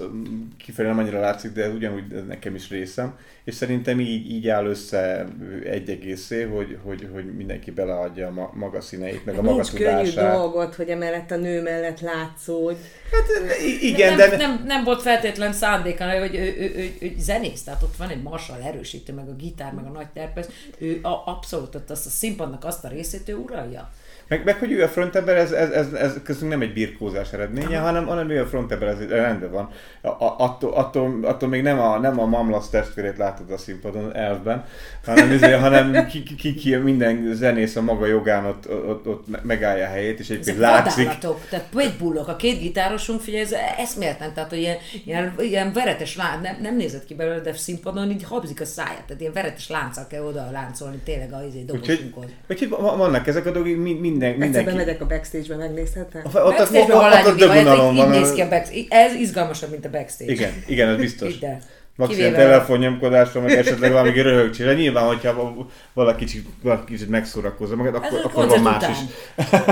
kifelé 0.58 0.88
nem 0.88 0.98
annyira 0.98 1.20
látszik, 1.20 1.52
de 1.52 1.64
ez 1.64 1.74
ugyanúgy 1.74 2.12
ez 2.12 2.26
nekem 2.26 2.54
is 2.54 2.68
részem, 2.68 3.18
és 3.44 3.54
szerintem 3.54 4.00
így, 4.00 4.30
így 4.30 4.48
áll 4.48 4.66
össze 4.66 5.26
egy 5.64 5.90
egészé, 5.90 6.42
hogy, 6.42 6.78
hogy, 6.82 7.08
hogy 7.12 7.34
mindenki 7.36 7.70
beleadja 7.70 8.26
a 8.26 8.50
maga 8.54 8.80
színeit, 8.80 9.24
meg 9.24 9.38
a 9.38 9.42
maga 9.42 9.54
Nincs 9.54 9.70
tudását. 9.70 10.14
könnyű 10.14 10.28
dolgot, 10.30 10.74
hogy 10.74 10.88
emellett 10.88 11.30
a 11.30 11.36
nő 11.36 11.62
mellett 11.62 12.00
látszódj. 12.00 12.78
Hát 13.12 13.58
igen, 13.80 14.16
nem, 14.16 14.30
de... 14.30 14.36
Nem, 14.36 14.64
nem 14.66 14.84
volt 14.84 15.02
feltétlen 15.02 15.52
szándéka, 15.52 16.18
hogy 16.18 16.34
ő, 16.34 16.38
ő, 16.38 16.54
ő, 16.58 16.72
ő, 16.76 16.92
ő 17.00 17.12
zenész, 17.18 17.62
tehát 17.62 17.82
ott 17.82 17.96
van 17.96 18.08
egy 18.08 18.22
Marshall 18.22 18.60
erősítő, 18.62 19.12
meg 19.12 19.28
a 19.28 19.34
gitár, 19.34 19.72
meg 19.72 19.84
a 19.84 19.90
nagy 19.90 20.08
terpez, 20.14 20.48
ő 20.78 20.98
a, 21.02 21.22
abszolút 21.26 21.74
azt 21.74 22.06
a 22.06 22.10
színpadnak 22.10 22.64
azt 22.64 22.84
a 22.84 22.88
részét 22.88 23.28
ő 23.28 23.34
uralja. 23.34 23.90
Meg, 24.28 24.44
meg 24.44 24.58
hogy 24.58 24.72
ő 24.72 24.82
a 24.82 24.88
frontember, 24.88 25.36
ez, 25.36 25.52
ez, 25.52 25.70
ez, 25.70 25.92
ez 25.92 26.14
köztünk 26.22 26.50
nem 26.50 26.60
egy 26.60 26.72
birkózás 26.72 27.32
eredménye, 27.32 27.78
hanem, 27.78 28.06
hanem 28.06 28.30
ő 28.30 28.40
a 28.40 28.46
frontember, 28.46 28.88
ez 28.88 29.08
rendben 29.08 29.50
van. 29.50 29.70
A, 30.00 30.34
attól, 30.38 30.72
attól, 30.72 31.18
attól, 31.22 31.48
még 31.48 31.62
nem 31.62 31.80
a, 31.80 31.98
nem 31.98 32.20
a 32.20 32.26
mamlasz 32.26 32.68
testvérét 32.68 33.16
látod 33.16 33.50
a 33.50 33.58
színpadon 33.58 34.16
elfben, 34.16 34.64
hanem, 35.04 35.30
azért, 35.30 35.60
hanem 35.66 36.06
ki, 36.06 36.22
ki, 36.22 36.34
ki, 36.34 36.54
ki, 36.54 36.76
minden 36.76 37.34
zenész 37.34 37.76
a 37.76 37.82
maga 37.82 38.06
jogán 38.06 38.44
ott, 38.44 38.70
ott, 38.70 39.06
ott 39.06 39.42
megállja 39.42 39.84
a 39.84 39.88
helyét, 39.88 40.18
és 40.18 40.30
egyébként 40.30 40.58
látszik. 40.58 41.06
Vadállatok, 41.06 41.40
tehát 41.48 41.96
bullok, 41.98 42.28
a 42.28 42.36
két 42.36 42.60
gitárosunk, 42.60 43.20
figyelj, 43.20 43.42
ez 43.42 43.54
eszméleten, 43.78 44.34
tehát 44.34 44.50
hogy 44.50 44.58
ilyen, 44.58 44.76
ilyen, 45.04 45.34
ilyen 45.38 45.72
veretes 45.72 46.16
lánc, 46.16 46.42
nem, 46.42 46.56
nem 46.62 46.76
nézett 46.76 47.04
ki 47.04 47.14
belőle, 47.14 47.40
de 47.40 47.52
színpadon 47.52 48.10
így 48.10 48.24
habzik 48.24 48.60
a 48.60 48.64
száját, 48.64 49.04
tehát 49.06 49.20
ilyen 49.20 49.32
veretes 49.32 49.68
lánccal 49.68 50.06
kell 50.06 50.22
oda 50.22 50.48
láncolni 50.52 50.98
tényleg 51.04 51.32
a 51.32 51.42
izé, 51.48 51.62
dobosunkhoz. 51.64 52.24
Úgyhogy, 52.24 52.68
úgyhogy 52.68 52.98
vannak 52.98 53.26
ezek 53.26 53.46
a 53.46 53.50
dolgok, 53.50 53.76
mind, 53.76 54.00
minden, 54.18 54.38
mindenki... 54.38 54.58
Egyszer 54.58 54.72
bemegyek 54.72 55.02
a 55.02 55.06
backstage-be, 55.06 55.56
megnézhetem? 55.56 56.22
Ott, 56.24 56.34
ott, 56.34 56.56
backstage-be 56.56 56.94
ott, 56.94 57.26
ott, 57.26 57.38
van. 57.76 57.94
Így 57.94 58.08
néz 58.08 58.32
ki 58.32 58.40
a 58.40 58.48
backstage. 58.48 58.84
Ez 58.88 59.14
izgalmasabb, 59.14 59.70
mint 59.70 59.84
a 59.84 59.90
backstage. 59.90 60.32
Igen, 60.32 60.50
igen, 60.66 60.88
ez 60.88 60.96
biztos. 60.96 61.34
Ide. 61.34 61.58
Maximum 61.96 62.32
telefonnyomkodásra, 62.32 63.40
meg 63.40 63.50
esetleg 63.50 63.92
valami 63.92 64.22
röhögcsére. 64.22 64.74
Nyilván, 64.74 65.06
hogyha 65.06 65.54
valaki 65.92 66.24
kicsit, 66.24 66.46
valaki 66.62 66.92
kicsit 66.92 67.08
megszórakozza 67.08 67.76
magad, 67.76 67.94
akkor, 67.94 68.20
akkor 68.24 68.46
van 68.46 68.60
más 68.60 68.76
után. 68.76 68.90
is. 68.90 68.98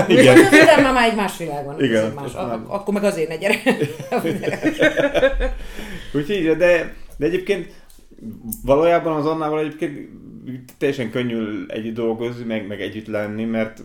Igen. 0.19 0.37
Utána 0.37 0.91
már 0.91 1.09
egy 1.09 1.15
más 1.15 1.37
világon. 1.37 1.83
Igen. 1.83 2.11
Más. 2.15 2.33
Már... 2.33 2.59
Akkor 2.67 2.93
meg 2.93 3.03
azért 3.03 3.29
ne 3.29 3.35
gyere. 3.35 3.55
Úgyhogy, 6.17 6.57
de, 6.57 6.93
de 7.17 7.25
egyébként 7.25 7.69
valójában 8.63 9.15
az 9.15 9.25
Annával 9.25 9.59
egyébként 9.59 10.09
teljesen 10.77 11.11
könnyű 11.11 11.65
együtt 11.67 11.95
dolgozni, 11.95 12.45
meg, 12.45 12.67
meg 12.67 12.81
együtt 12.81 13.07
lenni, 13.07 13.45
mert 13.45 13.83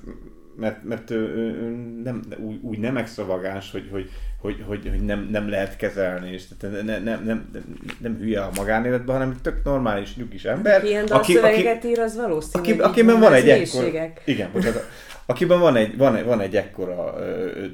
mert, 0.57 0.85
mert 0.85 1.11
ő, 1.11 1.17
ő 1.17 1.71
nem, 2.03 2.23
úgy, 2.39 2.59
úgy 2.63 2.79
nem 2.79 2.97
extravagáns, 2.97 3.71
hogy, 3.71 3.89
hogy, 3.91 4.11
hogy, 4.41 4.65
hogy, 4.67 4.89
hogy 4.89 5.05
nem, 5.05 5.29
nem 5.31 5.49
lehet 5.49 5.77
kezelni, 5.77 6.33
és 6.33 6.43
tehát 6.59 6.85
nem, 6.85 7.03
nem, 7.03 7.25
nem, 7.25 7.51
nem 7.99 8.17
hülye 8.17 8.41
a 8.41 8.51
magánéletben, 8.57 9.17
hanem 9.17 9.37
tök 9.43 9.65
normális, 9.65 10.17
nyugis 10.17 10.45
ember. 10.45 10.85
Ilyen 10.85 11.07
aki, 11.07 11.37
aki, 11.37 11.89
ír, 11.89 11.99
az 11.99 12.17
valószínű. 12.17 12.63
Aki, 12.63 12.81
akiben 12.81 13.21
van 13.21 13.33
egy 13.33 13.49
ekkor, 13.49 14.13
igen, 14.25 14.51
bocsánat, 14.53 14.89
akiben 15.27 15.61
van 15.61 15.77
egy, 15.77 15.97
van, 15.97 16.25
van 16.25 16.41
egy 16.41 16.57
ekkora 16.57 17.15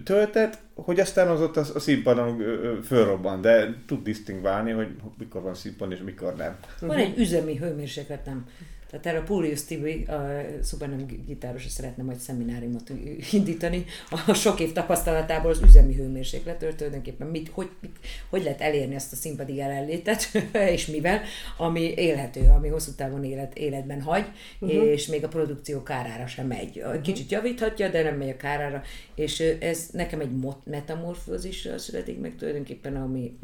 töltet, 0.05 0.59
hogy 0.75 1.01
aztán 1.01 1.29
az 1.29 1.41
ott 1.41 1.57
a, 1.57 1.65
a 1.75 1.79
színpadon 1.79 2.43
fölrobban, 2.85 3.41
de 3.41 3.75
tud 3.87 4.03
disztingválni, 4.03 4.71
hogy 4.71 4.89
mikor 5.19 5.43
van 5.43 5.55
színpad 5.55 5.93
és 5.93 5.99
mikor 6.05 6.35
nem. 6.35 6.57
Van 6.81 6.97
egy 6.97 7.19
üzemi 7.19 7.57
hőmérsékletem. 7.57 8.47
Tehát 8.91 9.07
erre 9.07 9.19
a 9.19 9.23
Pólius 9.23 9.65
Tibi, 9.65 10.05
a 10.05 10.41
szupernem 10.63 11.07
gitáros, 11.27 11.67
szeretne 11.69 12.03
majd 12.03 12.19
szemináriumot 12.19 12.93
indítani. 13.33 13.85
A 14.27 14.33
sok 14.33 14.61
év 14.61 14.73
tapasztalatából 14.73 15.51
az 15.51 15.61
üzemi 15.63 15.95
hőmérsékletről 15.95 16.75
tulajdonképpen 16.75 17.27
mit, 17.27 17.49
hogy, 17.49 17.71
mit, 17.81 17.97
hogy 18.31 18.43
lehet 18.43 18.61
elérni 18.61 18.95
ezt 18.95 19.13
a 19.13 19.17
színpadi 19.17 19.55
jelenlétet, 19.55 20.29
és 20.77 20.87
mivel, 20.87 21.21
ami 21.57 21.81
élhető, 21.81 22.49
ami 22.57 22.69
hosszú 22.69 22.91
távon 22.97 23.25
élet, 23.25 23.59
életben 23.59 24.03
hagy, 24.03 24.25
uh-huh. 24.61 24.85
és 24.85 25.07
még 25.07 25.25
a 25.25 25.29
produkció 25.29 25.83
kárára 25.83 26.27
sem 26.27 26.47
megy. 26.47 26.83
Mhm. 26.85 27.01
Kicsit 27.01 27.31
javíthatja, 27.31 27.89
de 27.89 28.03
nem 28.03 28.17
megy 28.17 28.29
a 28.29 28.37
kárára, 28.37 28.83
és 29.15 29.41
ez 29.61 29.89
nekem 29.93 30.21
egy 30.21 30.31
metamorfózis 30.65 31.69
születik 31.77 32.21
meg 32.21 32.35
tulajdonképpen, 32.37 32.97
ami, 32.97 33.39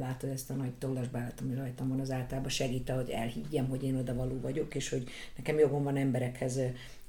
látod 0.00 0.30
ezt 0.30 0.50
a 0.50 0.54
nagy 0.54 0.72
tollasbálat, 0.78 1.40
ami 1.42 1.54
rajtam 1.54 1.88
van, 1.88 2.00
az 2.00 2.10
általában 2.10 2.50
segít, 2.50 2.90
hogy 2.90 3.10
elhiggyem, 3.10 3.68
hogy 3.68 3.84
én 3.84 3.96
oda 3.96 4.14
való 4.14 4.40
vagyok, 4.40 4.74
és 4.74 4.89
hogy 4.90 5.08
nekem 5.36 5.58
jogom 5.58 5.82
van 5.82 5.96
emberekhez 5.96 6.58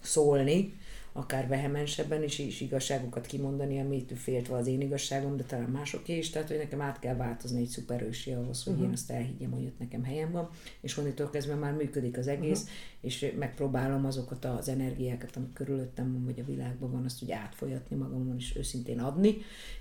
szólni, 0.01 0.73
akár 1.13 1.47
vehemensebben 1.47 2.23
is, 2.23 2.39
is 2.39 2.61
igazságokat 2.61 3.25
kimondani, 3.25 3.79
amit 3.79 4.13
féltve 4.17 4.55
az 4.55 4.67
én 4.67 4.81
igazságom, 4.81 5.38
de 5.38 5.43
talán 5.43 5.69
másoké 5.69 6.17
is, 6.17 6.29
tehát 6.29 6.47
hogy 6.47 6.57
nekem 6.57 6.81
át 6.81 7.00
kell 7.00 7.15
változni 7.15 7.61
egy 7.61 7.67
szuperősi 7.67 8.31
ahhoz, 8.31 8.63
hogy 8.63 8.73
uh-huh. 8.73 8.88
én 8.88 8.93
azt 8.93 9.11
elhiggyem, 9.11 9.51
hogy 9.51 9.65
ott 9.65 9.79
nekem 9.79 10.03
helyem 10.03 10.31
van, 10.31 10.50
és 10.81 10.97
onnitól 10.97 11.29
kezdve 11.29 11.55
már 11.55 11.73
működik 11.73 12.17
az 12.17 12.27
egész, 12.27 12.61
uh-huh. 12.61 12.75
És 13.01 13.34
megpróbálom 13.39 14.05
azokat 14.05 14.46
az 14.46 14.70
energiákat, 14.70 15.36
amik 15.36 15.53
körülöttem 15.53 16.12
van, 16.12 16.25
vagy 16.25 16.39
a 16.39 16.46
világban 16.46 16.91
van, 16.91 17.05
azt 17.05 17.24
úgy 17.24 17.31
átfolyatni 17.31 17.96
magamon, 17.96 18.36
és 18.38 18.55
őszintén 18.55 19.00
adni, 19.00 19.38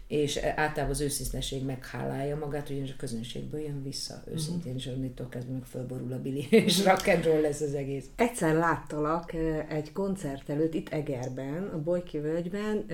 és 0.07 0.37
általában 0.37 0.91
az 0.91 1.00
őszinteség 1.00 1.65
meghálálja 1.65 2.37
magát, 2.37 2.71
ugyanis 2.71 2.91
a 2.91 2.97
közönségből 2.97 3.61
jön 3.61 3.83
vissza 3.83 4.23
őszintén, 4.33 4.75
és 4.75 4.87
onnitól 4.87 5.29
kezdve 5.29 5.53
meg 5.53 5.65
fölborul 5.65 6.12
a 6.12 6.21
bili, 6.21 6.47
és 6.65 6.85
rock 6.85 7.07
and 7.07 7.25
roll 7.25 7.41
lesz 7.41 7.61
az 7.61 7.75
egész. 7.75 8.05
Egyszer 8.17 8.55
láttalak 8.55 9.35
egy 9.69 9.93
koncert 9.93 10.49
előtt 10.49 10.75
itt 10.75 10.89
Egerben, 10.89 11.65
a 11.65 11.83
Bojki 11.83 12.19
völgyben, 12.19 12.85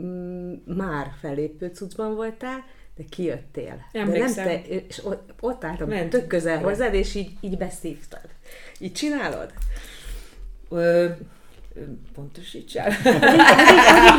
mm. 0.00 0.52
már 0.64 1.12
felépő 1.20 1.70
cuccban 1.74 2.14
voltál, 2.14 2.64
de 2.96 3.02
kijöttél. 3.08 3.86
Emlékszem. 3.92 4.44
De 4.44 4.52
nem 4.52 4.62
te, 4.62 4.84
és 4.88 5.04
ott, 5.04 5.32
ott 5.40 5.64
álltam 5.64 5.88
Ment. 5.88 6.10
tök 6.10 6.26
közel 6.26 6.58
hozzád, 6.58 6.94
és 6.94 7.14
így, 7.14 7.30
így 7.40 7.56
beszívtad. 7.56 8.28
Így 8.78 8.92
csinálod? 8.92 9.52
Ö, 10.68 11.08
pontosítsál. 12.14 12.88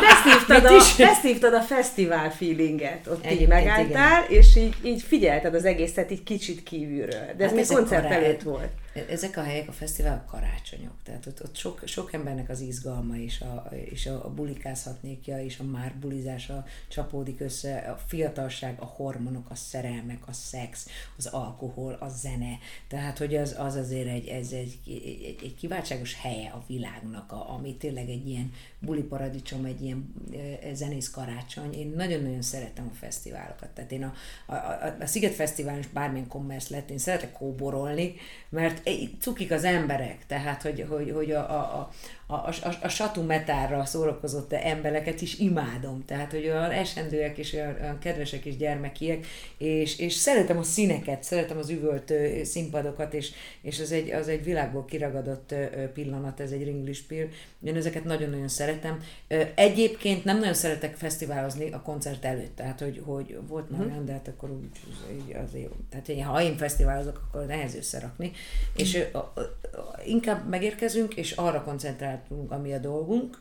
beszívtad, 0.10 0.66
a, 0.66 0.78
beszívtad 0.98 1.54
a 1.54 1.62
fesztivál 1.62 2.32
feelinget, 2.32 3.08
ott 3.08 3.26
Egyébként 3.26 3.42
így 3.42 3.48
megálltál, 3.48 4.26
igen. 4.30 4.40
és 4.40 4.56
így, 4.56 4.76
így 4.84 5.02
figyelted 5.02 5.56
az 5.56 5.66
egészet 5.66 6.12
így 6.12 6.24
kicsit 6.24 6.64
kívülről. 6.64 7.26
De 7.38 7.44
ez 7.44 7.50
hát 7.50 7.54
még 7.54 7.68
koncert 7.68 8.12
előtt 8.12 8.42
volt 8.42 8.72
ezek 8.94 9.38
a 9.38 9.44
helyek, 9.44 9.68
a 9.68 9.72
fesztivál 9.72 10.26
karácsonyok, 10.26 10.94
tehát 11.04 11.26
ott, 11.26 11.44
ott 11.44 11.56
sok, 11.56 11.82
sok 11.86 12.14
embernek 12.14 12.50
az 12.50 12.60
izgalma 12.60 13.18
és 13.18 13.42
a, 13.42 13.70
és 13.72 14.06
a, 14.06 14.26
a 14.26 14.30
bulikázhatnékja 14.30 15.44
és 15.44 15.60
a 15.60 15.64
már 15.64 15.96
bulizása 15.96 16.66
csapódik 16.88 17.40
össze, 17.40 17.78
a 17.78 17.98
fiatalság, 18.08 18.80
a 18.80 18.86
hormonok, 18.86 19.50
a 19.50 19.56
szerelmek, 19.56 20.28
a 20.28 20.34
szex, 20.34 20.88
az 21.18 21.26
alkohol, 21.26 21.98
a 22.00 22.10
zene, 22.10 22.58
tehát 22.88 23.18
hogy 23.18 23.36
az, 23.36 23.56
az 23.58 23.76
azért 23.76 24.08
egy, 24.08 24.28
ez 24.28 24.52
egy, 24.52 24.80
egy, 24.86 25.38
egy 25.44 25.56
kiváltságos 25.56 26.22
helye 26.22 26.50
a 26.50 26.64
világnak, 26.68 27.32
a, 27.32 27.54
ami 27.54 27.76
tényleg 27.76 28.10
egy 28.10 28.28
ilyen 28.28 28.52
buli 28.80 29.02
paradicsom, 29.02 29.66
egy 29.66 29.82
ilyen 29.82 30.14
e, 30.64 30.74
zenész 30.74 31.10
karácsony. 31.10 31.74
Én 31.74 31.94
nagyon-nagyon 31.96 32.42
szeretem 32.42 32.90
a 32.94 32.96
fesztiválokat, 32.96 33.70
tehát 33.70 33.92
én 33.92 34.04
a, 34.04 34.14
a, 34.46 34.54
a, 34.54 34.96
a 35.00 35.06
Sziget 35.06 35.34
Fesztivál 35.34 35.80
is 35.80 35.88
bármilyen 35.88 36.28
commerce 36.28 36.76
lett, 36.76 36.90
én 36.90 36.98
szeretek 36.98 37.32
kóborolni, 37.32 38.16
mert 38.50 38.83
cukik 39.20 39.52
az 39.52 39.64
emberek, 39.64 40.26
tehát 40.28 40.62
hogy, 40.62 40.86
hogy, 40.90 41.12
hogy 41.16 41.32
a, 41.32 41.50
a, 41.50 41.90
a, 42.34 42.48
a, 42.64 42.74
a 42.82 42.88
satú 42.88 43.22
metárra 43.22 43.86
szórakozott 43.86 44.54
embereket 44.54 45.22
is 45.22 45.40
imádom, 45.40 46.06
tehát 46.06 46.32
hogy 46.32 46.46
olyan 46.46 46.72
esendőek 46.72 47.38
és 47.38 47.54
olyan, 47.54 47.76
olyan 47.82 48.00
kedvesek 48.00 48.46
és 48.46 48.58
gyermekiek, 48.58 49.26
és, 49.58 50.00
és 50.00 50.14
szeretem 50.14 50.58
a 50.58 50.64
színeket, 50.64 51.24
szeretem 51.24 51.58
az 51.58 51.70
üvölt 51.70 52.14
színpadokat, 52.44 53.14
és, 53.14 53.32
és 53.62 53.80
az 53.80 53.92
egy, 53.92 54.12
az 54.12 54.28
egy 54.28 54.44
világból 54.44 54.86
kiragadott 54.86 55.56
pillanat, 55.94 56.40
ez 56.40 56.52
egy 56.52 56.64
ringlispiel, 56.64 57.28
én 57.64 57.76
ezeket 57.76 58.04
nagyon-nagyon 58.04 58.48
szeretem. 58.48 59.00
Egyébként 59.56 60.24
nem 60.24 60.40
nagyon 60.40 60.54
szeretek 60.54 60.96
fesztiválozni 60.96 61.72
a 61.72 61.82
koncert 61.82 62.26
előtt, 62.26 62.56
tehát 62.56 62.80
hogy, 62.80 63.02
hogy 63.06 63.38
volt 63.48 63.70
már 63.70 63.80
mhm. 63.80 63.90
olyan, 63.90 64.06
de 64.06 64.12
hát 64.12 64.28
akkor 64.28 64.52
úgy 64.52 65.36
azért, 65.48 65.72
tehát 65.90 66.24
ha 66.24 66.42
én 66.42 66.58
fesztiválozok, 66.58 67.22
akkor 67.28 67.46
nehéz 67.46 67.76
összerakni, 67.76 68.32
és 68.76 69.06
inkább 70.06 70.50
megérkezünk, 70.50 71.14
és 71.16 71.32
arra 71.32 71.64
koncentráltunk, 72.28 72.52
ami 72.52 72.74
a 72.74 72.78
dolgunk, 72.78 73.40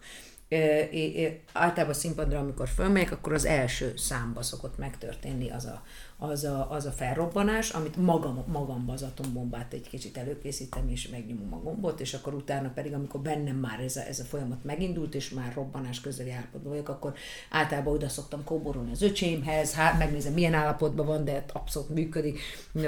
általában 1.53 1.95
színpadra, 1.95 2.39
amikor 2.39 2.69
fölmegyek, 2.69 3.13
akkor 3.13 3.33
az 3.33 3.45
első 3.45 3.97
számba 3.97 4.43
szokott 4.43 4.79
megtörténni 4.79 5.51
az 5.51 5.65
a, 5.65 5.83
az 6.31 6.45
a, 6.45 6.71
az 6.71 6.87
a 6.87 6.91
felrobbanás, 6.91 7.71
amit 7.71 7.97
magam, 7.97 8.45
magamba 8.47 8.93
az 8.93 9.03
atombombát 9.03 9.73
egy 9.73 9.89
kicsit 9.89 10.17
előkészítem, 10.17 10.89
és 10.89 11.09
megnyomom 11.09 11.55
a 11.55 11.63
gombot, 11.63 12.01
és 12.01 12.15
akkor 12.15 12.35
utána 12.35 12.71
pedig, 12.75 12.95
amikor 12.95 13.21
bennem 13.21 13.57
már 13.57 13.81
ez 13.81 13.97
a, 13.97 14.01
ez 14.01 14.19
a 14.19 14.25
folyamat 14.25 14.65
megindult, 14.65 15.15
és 15.15 15.31
már 15.31 15.53
robbanás 15.55 16.01
közeli 16.01 16.31
állapotban 16.31 16.71
vagyok, 16.71 16.89
akkor 16.89 17.15
általában 17.51 17.95
oda 17.95 18.09
szoktam 18.09 18.45
kóborolni 18.45 18.91
az 18.91 19.03
öcsémhez, 19.03 19.75
hát 19.75 19.99
megnézem, 19.99 20.33
milyen 20.33 20.55
állapotban 20.55 21.07
van, 21.07 21.25
de 21.25 21.45
abszolút 21.53 21.89
működik, 21.89 22.41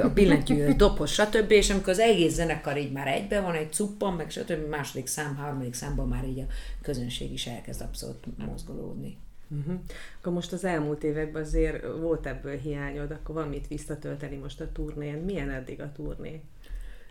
a 0.03 0.09
billentyű, 0.09 0.73
dobhoz, 0.76 1.11
stb. 1.11 1.50
És 1.50 1.71
amikor 1.71 1.88
az 1.88 1.99
egész 1.99 2.35
zenekar 2.35 2.76
így 2.76 2.93
már 2.93 3.07
egyben 3.07 3.43
van, 3.43 3.55
egy 3.55 3.73
cuppan, 3.73 4.12
meg 4.12 4.31
stb. 4.31 4.69
második 4.69 5.07
szám, 5.07 5.37
harmadik 5.37 5.75
számban 5.75 6.09
már 6.09 6.25
így 6.25 6.38
a 6.38 6.47
közönség 6.83 7.33
is 7.33 7.47
elkezd 7.47 7.81
abszolút 7.81 8.26
mozgolódni. 8.47 9.17
Uh-huh. 9.58 9.80
Akkor 10.18 10.32
most 10.32 10.52
az 10.52 10.64
elmúlt 10.64 11.04
években 11.04 11.42
azért 11.42 11.84
volt 12.00 12.26
ebből 12.26 12.56
hiányod, 12.56 13.11
akkor 13.11 13.34
van 13.34 13.49
mit 13.49 13.68
visszatölteni 13.68 14.37
most 14.37 14.61
a 14.61 14.73
turnén. 14.73 15.16
Milyen 15.16 15.50
eddig 15.50 15.80
a 15.80 15.92
turné? 15.92 16.40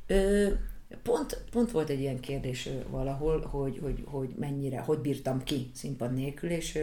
Ö, 0.07 0.47
pont, 1.03 1.43
pont 1.51 1.71
volt 1.71 1.89
egy 1.89 1.99
ilyen 1.99 2.19
kérdés 2.19 2.69
valahol, 2.89 3.41
hogy, 3.41 3.79
hogy, 3.81 4.03
hogy 4.05 4.29
mennyire, 4.39 4.79
hogy 4.79 4.99
bírtam 4.99 5.43
ki 5.43 5.69
színpad 5.73 6.13
nélkül, 6.13 6.49
és 6.49 6.79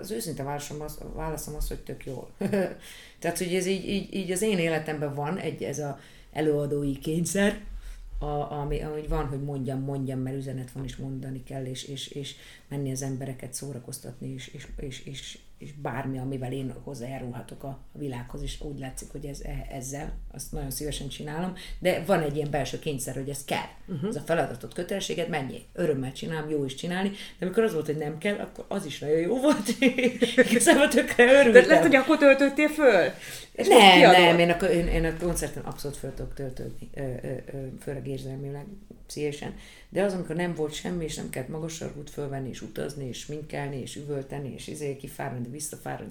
az 0.00 0.10
őszinte 0.10 0.42
válaszom 0.42 0.80
az, 0.80 0.98
válaszom 1.14 1.54
az 1.54 1.68
hogy 1.68 1.80
tök 1.80 2.06
jól. 2.06 2.30
Tehát, 3.18 3.38
hogy 3.38 3.54
ez 3.54 3.66
így, 3.66 3.88
így, 3.88 4.14
így, 4.14 4.30
az 4.30 4.42
én 4.42 4.58
életemben 4.58 5.14
van 5.14 5.36
egy 5.38 5.62
ez 5.62 5.78
a 5.78 5.98
előadói 6.32 6.98
kényszer, 6.98 7.60
a, 8.18 8.52
ami, 8.52 8.80
ami 8.80 9.06
van, 9.06 9.26
hogy 9.26 9.42
mondjam, 9.42 9.80
mondjam, 9.80 10.18
mert 10.18 10.36
üzenet 10.36 10.72
van, 10.72 10.84
és 10.84 10.96
mondani 10.96 11.42
kell, 11.42 11.64
és, 11.64 11.84
és, 11.84 12.08
és 12.08 12.34
menni 12.68 12.90
az 12.90 13.02
embereket 13.02 13.54
szórakoztatni, 13.54 14.28
és, 14.28 14.46
és, 14.46 14.66
és, 14.76 15.04
és, 15.04 15.38
és 15.58 15.72
bármi, 15.72 16.18
amivel 16.18 16.52
én 16.52 16.74
hozzájárulhatok 16.84 17.62
a 17.62 17.78
világhoz, 17.92 18.42
és 18.42 18.60
úgy 18.60 18.78
látszik, 18.78 19.10
hogy 19.10 19.24
ez, 19.24 19.40
e, 19.40 19.66
ezzel, 19.70 20.12
azt 20.32 20.52
nagyon 20.52 20.70
szívesen 20.70 21.08
csinálom, 21.08 21.54
de 21.78 22.04
van 22.06 22.22
egy 22.22 22.36
ilyen 22.36 22.50
belső 22.50 22.78
kényszer, 22.78 23.14
hogy 23.14 23.28
ez 23.28 23.44
kell. 23.44 23.68
Uh-huh. 23.86 24.08
Ez 24.08 24.16
a 24.16 24.20
feladatot, 24.20 24.74
kötelességet 24.74 25.28
mennyi? 25.28 25.62
Örömmel 25.72 26.12
csinálom, 26.12 26.50
jó 26.50 26.64
is 26.64 26.74
csinálni, 26.74 27.08
de 27.38 27.46
amikor 27.46 27.62
az 27.62 27.72
volt, 27.72 27.86
hogy 27.86 27.96
nem 27.96 28.18
kell, 28.18 28.38
akkor 28.38 28.64
az 28.68 28.84
is 28.84 28.98
nagyon 28.98 29.18
jó 29.18 29.40
volt. 29.40 29.68
Igazából 30.50 30.88
tökre 30.88 31.24
örültem. 31.24 31.52
De 31.52 31.66
lehet, 31.66 31.82
hogy 31.82 31.96
akkor 31.96 32.18
töltöttél 32.18 32.68
föl? 32.68 33.10
És 33.52 33.68
nem, 33.68 34.10
nem, 34.10 34.38
én 34.38 34.50
a, 34.50 34.64
én, 34.64 34.86
én 34.86 35.04
a 35.04 35.16
koncerten 35.16 35.62
abszolút 35.62 35.96
föl 35.96 36.14
tudok 36.14 36.34
töltődni, 36.34 36.90
főleg 37.80 38.06
érzelmileg, 38.06 38.66
pszichésen. 39.06 39.54
De 39.88 40.02
az, 40.02 40.12
amikor 40.12 40.36
nem 40.36 40.54
volt 40.54 40.72
semmi, 40.72 41.04
és 41.04 41.16
nem 41.16 41.30
kellett 41.30 41.48
magas 41.48 41.74
sarkút 41.74 42.10
fölvenni, 42.10 42.48
és 42.48 42.62
utazni, 42.62 43.04
és 43.08 43.26
minkelni, 43.26 43.80
és 43.80 43.96
üvölteni, 43.96 44.52
és 44.54 44.66
izé 44.66 44.96
kifárni, 44.96 45.48
visszafárni, 45.50 46.10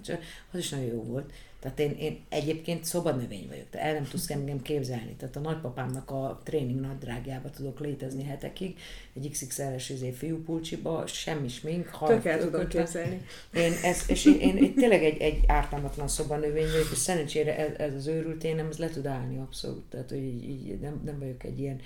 az 0.52 0.60
is 0.60 0.70
nagyon 0.70 0.86
jó 0.86 1.04
volt. 1.04 1.32
Tehát 1.66 1.80
én, 1.80 1.98
én 2.00 2.20
egyébként 2.30 2.84
szobadnövény 2.84 3.48
vagyok, 3.48 3.70
tehát 3.70 3.88
el 3.88 3.94
nem 3.94 4.08
tudsz 4.08 4.30
engem 4.30 4.62
képzelni. 4.62 5.16
Tehát 5.20 5.36
a 5.36 5.40
nagypapámnak 5.40 6.12
a 6.12 6.42
tréning 6.44 6.80
nadrágjába 6.80 7.50
tudok 7.50 7.80
létezni 7.80 8.24
hetekig, 8.24 8.78
egy 9.14 9.30
XXL-es 9.30 9.90
izé 9.90 10.12
fiúpulcsiba, 10.12 11.08
semmi 11.08 11.48
smink, 11.48 11.98
Tök 12.06 12.26
el 12.26 12.40
tudom 12.40 12.68
képzelni. 12.68 13.22
Én, 13.54 13.74
ez, 13.84 14.04
és 14.08 14.26
én, 14.26 14.40
én, 14.40 14.58
én, 14.58 14.74
tényleg 14.74 15.04
egy, 15.04 15.22
egy 15.22 15.44
ártalmatlan 15.48 16.08
szobanövény 16.08 16.72
vagyok, 16.72 16.90
és 16.92 16.98
szerencsére 16.98 17.58
ez, 17.58 17.78
ez 17.78 17.94
az 17.94 18.08
őrült 18.08 18.44
énem, 18.44 18.68
ez 18.68 18.78
le 18.78 18.90
tud 18.90 19.06
állni 19.06 19.38
abszolút. 19.38 19.84
Tehát, 19.90 20.10
hogy 20.10 20.24
így, 20.24 20.44
így 20.44 20.80
nem, 20.80 21.02
nem 21.06 21.20
vagyok 21.20 21.44
egy 21.44 21.60
ilyen 21.60 21.80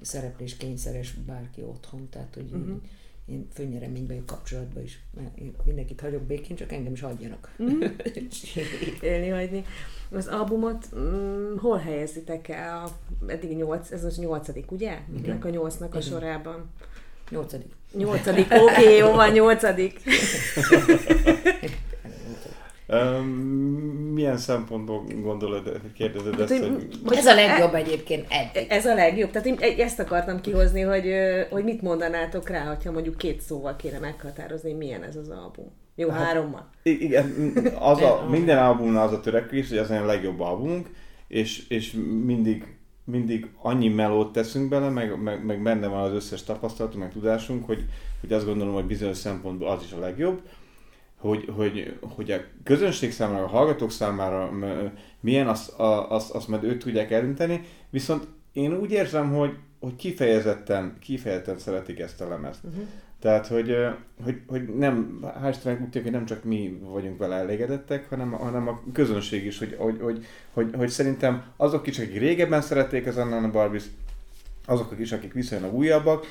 szereplés 0.00 0.56
kényszeres 0.56 1.12
bárki 1.12 1.62
otthon, 1.62 2.08
tehát 2.08 2.34
hogy 2.34 2.50
uh-huh. 2.52 2.76
én 3.26 3.46
főnyereményben 3.52 4.24
kapcsolatban 4.24 4.82
is, 4.82 5.02
mert 5.16 5.38
én 5.38 5.54
mindenkit 5.64 6.00
hagyok 6.00 6.22
békén, 6.22 6.56
csak 6.56 6.72
engem 6.72 6.92
is 6.92 7.00
hagyjanak. 7.00 7.54
Uh-huh. 7.58 7.90
Élni 9.00 9.28
hagyni. 9.28 9.64
Az 10.10 10.26
albumot 10.26 10.88
mm, 10.96 11.56
hol 11.56 11.78
helyezitek 11.78 12.48
el? 12.48 12.88
Eddig 13.26 13.56
nyolc, 13.56 13.90
ez 13.90 14.04
az 14.04 14.18
nyolcadik, 14.18 14.70
ugye? 14.70 14.98
Igen. 15.18 15.40
a 15.42 15.48
nyolcnak 15.48 15.94
a 15.94 15.98
Igen. 15.98 16.10
sorában. 16.10 16.70
Nyolcadik. 17.30 17.72
Nyolcadik, 17.92 18.46
oké, 18.50 18.62
okay, 18.62 18.96
jó 18.96 19.12
van, 19.12 19.32
nyolcadik. 19.32 20.00
milyen 24.12 24.36
szempontból 24.36 25.04
gondolod, 25.22 25.80
kérdezed 25.94 26.40
ezt, 26.40 26.58
hogy... 26.58 27.16
Ez 27.16 27.26
a 27.26 27.34
legjobb 27.34 27.74
egyébként 27.74 28.26
eddig. 28.28 28.70
Ez 28.70 28.86
a 28.86 28.94
legjobb. 28.94 29.30
Tehát 29.30 29.46
én 29.46 29.58
ezt 29.78 30.00
akartam 30.00 30.40
kihozni, 30.40 30.80
hogy, 30.80 31.12
hogy 31.50 31.64
mit 31.64 31.82
mondanátok 31.82 32.48
rá, 32.48 32.64
hogyha 32.64 32.92
mondjuk 32.92 33.16
két 33.16 33.40
szóval 33.40 33.76
kéne 33.76 33.98
meghatározni, 33.98 34.72
milyen 34.72 35.02
ez 35.02 35.16
az 35.16 35.28
album. 35.28 35.72
Jó, 35.96 36.08
hát, 36.08 36.24
hárommal. 36.24 36.70
Igen, 36.82 37.52
az 37.78 38.00
a, 38.00 38.26
minden 38.30 38.58
albumnál 38.58 39.06
az 39.06 39.12
a 39.12 39.20
törekvés, 39.20 39.68
hogy 39.68 39.78
ez 39.78 39.90
a 39.90 40.04
legjobb 40.04 40.40
albumunk, 40.40 40.88
és, 41.28 41.68
és 41.68 41.96
mindig, 42.24 42.76
mindig 43.04 43.46
annyi 43.62 43.88
melót 43.88 44.32
teszünk 44.32 44.68
bele, 44.68 44.88
meg, 44.88 45.22
meg, 45.22 45.44
meg 45.44 45.62
benne 45.62 45.86
van 45.86 46.00
az 46.00 46.12
összes 46.12 46.42
tapasztalatunk, 46.42 47.02
meg 47.02 47.12
tudásunk, 47.12 47.66
hogy, 47.66 47.84
hogy 48.20 48.32
azt 48.32 48.46
gondolom, 48.46 48.74
hogy 48.74 48.84
bizonyos 48.84 49.16
szempontból 49.16 49.68
az 49.68 49.82
is 49.82 49.92
a 49.92 49.98
legjobb 49.98 50.40
hogy, 51.24 51.48
hogy, 51.56 51.96
hogy 52.00 52.30
a 52.30 52.40
közönség 52.62 53.12
számára, 53.12 53.44
a 53.44 53.48
hallgatók 53.48 53.90
számára 53.90 54.50
milyen, 55.20 55.48
azt, 55.48 55.72
azt, 56.08 56.30
azt 56.30 56.48
majd 56.48 56.64
őt 56.64 56.78
tudják 56.78 57.10
elinteni, 57.10 57.60
viszont 57.90 58.26
én 58.52 58.72
úgy 58.72 58.90
érzem, 58.90 59.32
hogy, 59.32 59.56
hogy 59.80 59.96
kifejezetten, 59.96 60.96
kifejezetten 61.00 61.58
szeretik 61.58 62.00
ezt 62.00 62.20
a 62.20 62.28
lemezt. 62.28 62.64
Uh-huh. 62.64 62.84
Tehát, 63.20 63.46
hogy, 63.46 63.76
hogy, 64.24 64.40
hogy 64.46 64.62
nem, 64.74 65.20
Istennek 65.50 65.80
úgy 65.80 66.02
hogy 66.02 66.10
nem 66.10 66.24
csak 66.24 66.44
mi 66.44 66.78
vagyunk 66.82 67.18
vele 67.18 67.34
elégedettek, 67.34 68.08
hanem, 68.08 68.30
hanem 68.30 68.68
a 68.68 68.82
közönség 68.92 69.44
is, 69.44 69.58
hogy, 69.58 69.76
hogy, 69.78 70.00
hogy, 70.00 70.24
hogy, 70.52 70.70
hogy 70.76 70.88
szerintem 70.88 71.44
azok 71.56 71.86
is, 71.86 71.98
akik 71.98 72.18
régebben 72.18 72.60
szerették 72.60 73.06
az 73.06 73.16
Anna 73.16 73.50
Barbies, 73.50 73.84
azok 74.66 74.94
is, 74.98 75.12
akik 75.12 75.32
viszonylag 75.32 75.74
újabbak, 75.74 76.26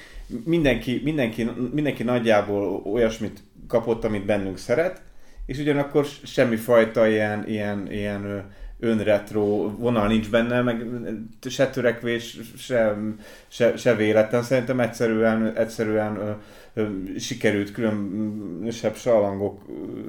mindenki, 0.45 1.01
mindenki, 1.03 1.49
mindenki 1.71 2.03
nagyjából 2.03 2.81
olyasmit 2.85 3.43
kapott, 3.67 4.03
amit 4.03 4.25
bennünk 4.25 4.57
szeret, 4.57 5.01
és 5.45 5.57
ugyanakkor 5.57 6.05
semmi 6.23 6.55
fajta 6.55 7.07
ilyen, 7.07 7.47
ilyen, 7.47 7.91
ilyen 7.91 8.51
önretro 8.79 9.69
vonal 9.77 10.07
nincs 10.07 10.29
benne, 10.29 10.61
meg 10.61 10.85
se 11.49 11.69
törekvés, 11.69 12.39
se, 12.57 12.95
se, 13.47 13.77
se 13.77 13.95
véletlen. 13.95 14.43
Szerintem 14.43 14.79
egyszerűen, 14.79 15.55
egyszerűen 15.55 16.15
ö, 16.15 16.31
ö, 16.73 16.87
sikerült 17.17 17.71
különösebb 17.71 18.95
salangok 18.95 19.61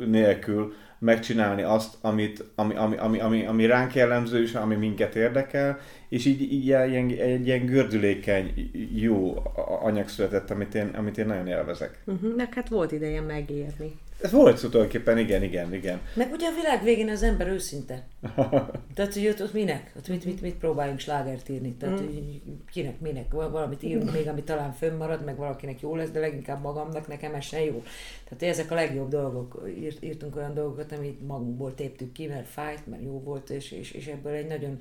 nélkül 0.06 0.74
megcsinálni 0.98 1.62
azt, 1.62 1.94
amit, 2.00 2.44
ami, 2.54 2.74
ami, 2.74 2.96
ami, 2.96 3.20
ami, 3.20 3.46
ami 3.46 3.66
ránk 3.66 3.94
jellemző, 3.94 4.42
és 4.42 4.54
ami 4.54 4.74
minket 4.74 5.14
érdekel, 5.14 5.78
és 6.14 6.24
így, 6.24 6.40
így 6.40 6.64
ilyen, 6.64 7.08
egy 7.08 7.46
ilyen 7.46 7.66
gördülékeny, 7.66 8.70
jó 8.94 9.42
anyag 9.82 10.08
született, 10.08 10.50
amit 10.50 10.74
én, 10.74 10.86
amit 10.86 11.18
én 11.18 11.26
nagyon 11.26 11.46
élvezek. 11.46 12.02
Uh-huh, 12.06 12.36
meg 12.36 12.54
hát 12.54 12.68
volt 12.68 12.92
ideje 12.92 13.20
megérni. 13.20 13.98
Ez 14.20 14.30
volt 14.30 14.56
szó 14.56 14.68
tulajdonképpen, 14.68 15.18
igen, 15.18 15.42
igen, 15.42 15.74
igen. 15.74 16.00
Meg 16.14 16.32
ugye 16.32 16.46
a 16.46 16.54
világ 16.54 16.82
végén 16.82 17.08
az 17.08 17.22
ember 17.22 17.48
őszinte. 17.48 18.06
Tehát, 18.94 19.14
hogy 19.14 19.26
ott, 19.26 19.42
ott 19.42 19.52
minek? 19.52 19.92
Ott 19.96 20.08
mit, 20.08 20.24
mit, 20.24 20.40
mit 20.40 20.54
próbáljunk 20.54 20.98
slágert 20.98 21.48
írni? 21.48 21.72
Tehát, 21.72 22.00
mm. 22.00 22.04
hogy 22.04 22.40
kinek, 22.72 23.00
minek? 23.00 23.32
Valamit 23.32 23.82
írunk 23.82 24.12
még, 24.12 24.28
ami 24.28 24.42
talán 24.42 24.72
fönnmarad, 24.72 25.24
meg 25.24 25.36
valakinek 25.36 25.80
jó 25.80 25.96
lesz, 25.96 26.10
de 26.10 26.20
leginkább 26.20 26.62
magamnak, 26.62 27.08
nekem 27.08 27.34
ez 27.34 27.52
jó. 27.52 27.82
Tehát 28.28 28.54
ezek 28.54 28.70
a 28.70 28.74
legjobb 28.74 29.08
dolgok. 29.08 29.68
Írt, 29.78 30.04
írtunk 30.04 30.36
olyan 30.36 30.54
dolgokat, 30.54 30.92
amit 30.92 31.26
magunkból 31.26 31.74
téptük 31.74 32.12
ki, 32.12 32.26
mert 32.26 32.48
fájt, 32.48 32.86
mert 32.86 33.02
jó 33.02 33.20
volt, 33.20 33.50
és, 33.50 33.72
és, 33.72 33.92
és 33.92 34.06
ebből 34.06 34.32
egy 34.32 34.46
nagyon 34.46 34.78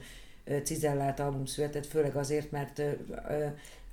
cizellált 0.64 1.20
album 1.20 1.46
született, 1.46 1.86
főleg 1.86 2.16
azért, 2.16 2.52
mert 2.52 2.82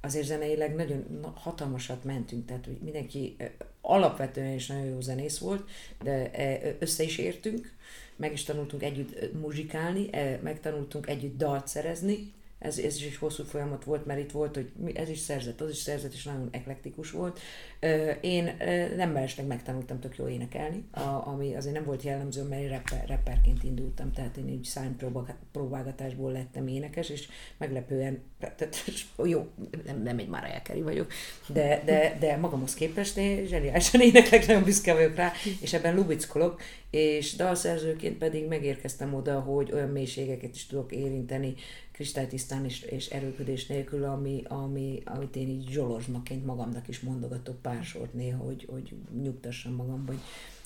azért 0.00 0.26
zeneileg 0.26 0.74
nagyon 0.74 1.32
hatalmasat 1.34 2.04
mentünk, 2.04 2.46
tehát 2.46 2.64
hogy 2.64 2.78
mindenki 2.82 3.36
alapvetően 3.80 4.54
is 4.54 4.66
nagyon 4.66 4.84
jó 4.84 5.00
zenész 5.00 5.38
volt, 5.38 5.68
de 6.02 6.30
össze 6.78 7.02
is 7.02 7.18
értünk, 7.18 7.72
meg 8.16 8.32
is 8.32 8.44
tanultunk 8.44 8.82
együtt 8.82 9.32
muzsikálni, 9.40 10.10
megtanultunk 10.42 11.08
együtt 11.08 11.36
dalt 11.36 11.68
szerezni, 11.68 12.32
ez, 12.60 12.78
ez 12.78 12.96
is 12.96 13.04
egy 13.04 13.16
hosszú 13.16 13.44
folyamat 13.44 13.84
volt, 13.84 14.06
mert 14.06 14.20
itt 14.20 14.30
volt, 14.30 14.54
hogy 14.54 14.70
ez 14.94 15.08
is 15.08 15.18
szerzett, 15.18 15.60
az 15.60 15.70
is 15.70 15.76
szerzett, 15.76 16.12
és 16.12 16.24
nagyon 16.24 16.48
eklektikus 16.50 17.10
volt. 17.10 17.40
Én 18.20 18.56
nem 18.96 19.10
mellesleg 19.10 19.46
megtanultam 19.46 20.00
tök 20.00 20.16
jó 20.16 20.28
énekelni, 20.28 20.84
ami 21.24 21.54
azért 21.54 21.74
nem 21.74 21.84
volt 21.84 22.02
jellemző, 22.02 22.42
mert 22.42 22.62
én 22.62 22.68
rapper, 22.68 23.04
rapperként 23.08 23.64
indultam, 23.64 24.12
tehát 24.12 24.36
én 24.36 24.46
egy 24.46 24.68
próbálgatásból 25.52 26.32
lettem 26.32 26.66
énekes, 26.66 27.08
és 27.08 27.28
meglepően, 27.56 28.22
tehát 28.38 28.84
jó, 29.24 29.48
nem, 29.84 30.02
nem 30.02 30.18
egy 30.18 30.28
Mariah 30.28 30.62
Carey 30.62 30.82
vagyok, 30.82 31.12
de, 31.46 31.82
de, 31.84 32.16
de 32.20 32.36
magamhoz 32.36 32.74
képest 32.74 33.16
én 33.16 33.46
zseniálisan 33.46 34.00
éneklek, 34.00 34.46
nagyon 34.46 34.64
büszke 34.64 34.94
vagyok 34.94 35.16
rá, 35.16 35.32
és 35.60 35.72
ebben 35.72 35.94
lubickolok, 35.94 36.60
és 36.90 37.36
dalszerzőként 37.36 38.18
pedig 38.18 38.46
megérkeztem 38.46 39.14
oda, 39.14 39.40
hogy 39.40 39.72
olyan 39.72 39.88
mélységeket 39.88 40.54
is 40.54 40.66
tudok 40.66 40.92
érinteni, 40.92 41.54
kristálytisztán 42.00 42.64
és, 42.64 42.82
és 42.82 43.08
erőködés 43.08 43.66
nélkül, 43.66 44.04
ami, 44.04 44.42
ami, 44.48 45.02
amit 45.04 45.36
én 45.36 45.48
így 45.48 45.68
zsolozmaként 45.68 46.44
magamnak 46.46 46.88
is 46.88 47.00
mondogatok 47.00 47.62
pár 47.62 47.84
sort 47.84 48.14
néha, 48.14 48.44
hogy, 48.44 48.66
hogy 48.70 48.94
nyugtassam 49.22 49.74
magam, 49.74 50.06
hogy, 50.06 50.18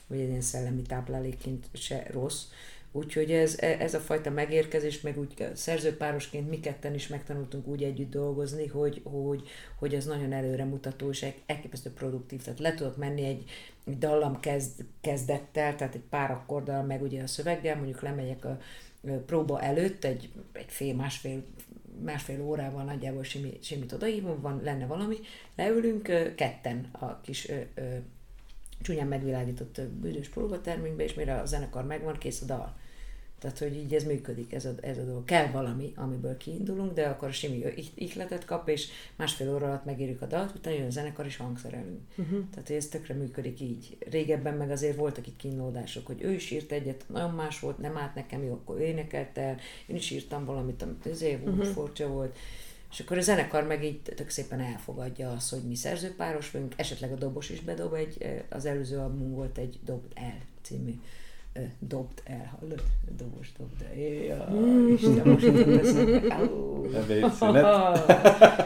hogy 0.08 0.18
egy 0.18 0.28
ilyen 0.28 0.40
szellemi 0.40 0.82
táplálékként 0.82 1.66
se 1.72 2.06
rossz. 2.10 2.44
Úgyhogy 2.92 3.30
ez, 3.30 3.58
ez 3.58 3.94
a 3.94 3.98
fajta 3.98 4.30
megérkezés, 4.30 5.00
meg 5.00 5.18
úgy 5.18 5.46
szerzőpárosként 5.54 6.48
mi 6.48 6.60
ketten 6.60 6.94
is 6.94 7.08
megtanultunk 7.08 7.66
úgy 7.66 7.82
együtt 7.82 8.10
dolgozni, 8.10 8.66
hogy, 8.66 9.00
hogy, 9.04 9.42
hogy 9.78 9.94
ez 9.94 10.04
nagyon 10.04 10.32
előremutató 10.32 11.08
és 11.08 11.26
elképesztő 11.46 11.90
produktív. 11.90 12.42
Tehát 12.42 12.58
le 12.58 12.74
tudok 12.74 12.96
menni 12.96 13.24
egy 13.24 13.44
dallam 13.86 14.40
kezd, 14.40 14.84
kezdettel, 15.00 15.76
tehát 15.76 15.94
egy 15.94 16.04
pár 16.10 16.30
akkorddal, 16.30 16.82
meg 16.82 17.02
ugye 17.02 17.22
a 17.22 17.26
szöveggel, 17.26 17.76
mondjuk 17.76 18.02
lemegyek 18.02 18.44
a 18.44 18.58
próba 19.26 19.60
előtt, 19.60 20.04
egy, 20.04 20.32
egy 20.52 20.64
fél, 20.68 20.94
másfél, 20.94 21.44
másfél 22.02 22.42
órával 22.42 22.84
nagyjából 22.84 23.22
simi, 23.22 23.58
simit 23.62 23.92
odaívom, 23.92 24.40
van, 24.40 24.60
lenne 24.62 24.86
valami, 24.86 25.16
leülünk 25.56 26.34
ketten 26.36 26.88
a 26.92 27.20
kis 27.20 27.48
ö, 27.48 27.60
ö, 27.74 27.96
csúnyán 28.82 29.06
megvilágított 29.06 29.80
bűnös 29.80 30.28
próbatermünkbe, 30.28 31.02
és 31.02 31.14
mire 31.14 31.40
a 31.40 31.46
zenekar 31.46 31.84
megvan, 31.84 32.18
kész 32.18 32.42
a 32.42 32.44
dal. 32.44 32.76
Tehát, 33.44 33.58
hogy 33.58 33.76
így 33.76 33.94
ez 33.94 34.04
működik, 34.04 34.52
ez 34.52 34.64
a, 34.64 34.74
ez 34.80 34.98
a 34.98 35.02
dolog. 35.02 35.24
Kell 35.24 35.46
valami, 35.46 35.92
amiből 35.96 36.36
kiindulunk, 36.36 36.92
de 36.92 37.06
akkor 37.06 37.28
a 37.28 37.32
simi 37.32 37.64
ihletet 37.94 38.44
kap, 38.44 38.68
és 38.68 38.88
másfél 39.16 39.54
óra 39.54 39.66
alatt 39.66 39.84
megírjuk 39.84 40.22
a 40.22 40.26
dalt, 40.26 40.54
utána 40.54 40.76
jön 40.76 40.86
a 40.86 40.90
zenekar, 40.90 41.26
és 41.26 41.36
hangszerelünk. 41.36 42.00
Uh-huh. 42.16 42.44
Tehát, 42.50 42.66
hogy 42.66 42.76
ez 42.76 42.86
tökre 42.86 43.14
működik 43.14 43.60
így. 43.60 43.96
Régebben 44.10 44.54
meg 44.54 44.70
azért 44.70 44.96
voltak 44.96 45.26
itt 45.26 45.36
kínlódások, 45.36 46.06
hogy 46.06 46.22
ő 46.22 46.32
is 46.32 46.50
írt 46.50 46.72
egyet, 46.72 47.04
nagyon 47.08 47.30
más 47.30 47.60
volt, 47.60 47.78
nem 47.78 47.96
állt 47.96 48.14
nekem 48.14 48.44
jó, 48.44 48.52
akkor 48.52 48.80
ő 48.80 48.82
énekelt 48.82 49.38
el, 49.38 49.56
én 49.86 49.96
is 49.96 50.10
írtam 50.10 50.44
valamit, 50.44 50.82
amit 50.82 51.06
azért 51.06 51.42
volt, 51.42 51.56
uh-huh. 51.56 51.72
furcsa 51.72 52.08
volt. 52.08 52.36
És 52.90 53.00
akkor 53.00 53.18
a 53.18 53.20
zenekar 53.20 53.66
meg 53.66 53.84
így 53.84 54.00
tök 54.02 54.30
szépen 54.30 54.60
elfogadja 54.60 55.32
azt, 55.32 55.50
hogy 55.50 55.62
mi 55.62 55.74
szerzőpáros 55.74 56.50
vagyunk, 56.50 56.74
esetleg 56.76 57.12
a 57.12 57.16
dobos 57.16 57.50
is 57.50 57.60
bedob 57.60 57.94
egy, 57.94 58.42
az 58.48 58.64
előző 58.64 58.98
album 58.98 59.30
volt 59.30 59.58
egy 59.58 59.78
Dob 59.84 60.02
El 60.14 60.38
című 60.62 60.94
dobd 61.78 62.22
el, 62.24 62.56
hallod? 62.58 62.82
Dobos, 63.18 63.52
dobd 63.58 63.82
el. 63.82 63.98
Ja, 64.02 64.48
Isten, 64.94 65.28
most 65.28 65.44
jutott 65.44 65.86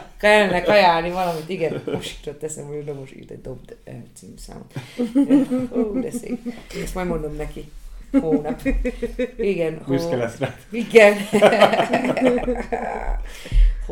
Kellene 0.21 0.63
kajálni 0.63 1.11
valamit, 1.11 1.49
igen, 1.49 1.83
most 1.87 2.25
jutott 2.25 2.43
eszembe, 2.43 2.75
hogy 2.75 2.85
dobos 2.85 3.13
írt 3.13 3.31
egy 3.31 3.41
dobd 3.41 3.77
el 3.85 4.03
címszámot. 4.15 4.73
Ó, 5.77 6.01
de 6.01 6.11
szép. 6.11 6.39
Ezt 6.83 6.95
majd 6.95 7.09
mondom 7.09 7.37
neki 7.37 7.71
hónap. 8.21 8.61
Igen. 9.37 9.83
Büszke 9.87 10.17
lesz 10.17 10.39
rá. 10.39 10.55
Igen. 10.71 11.15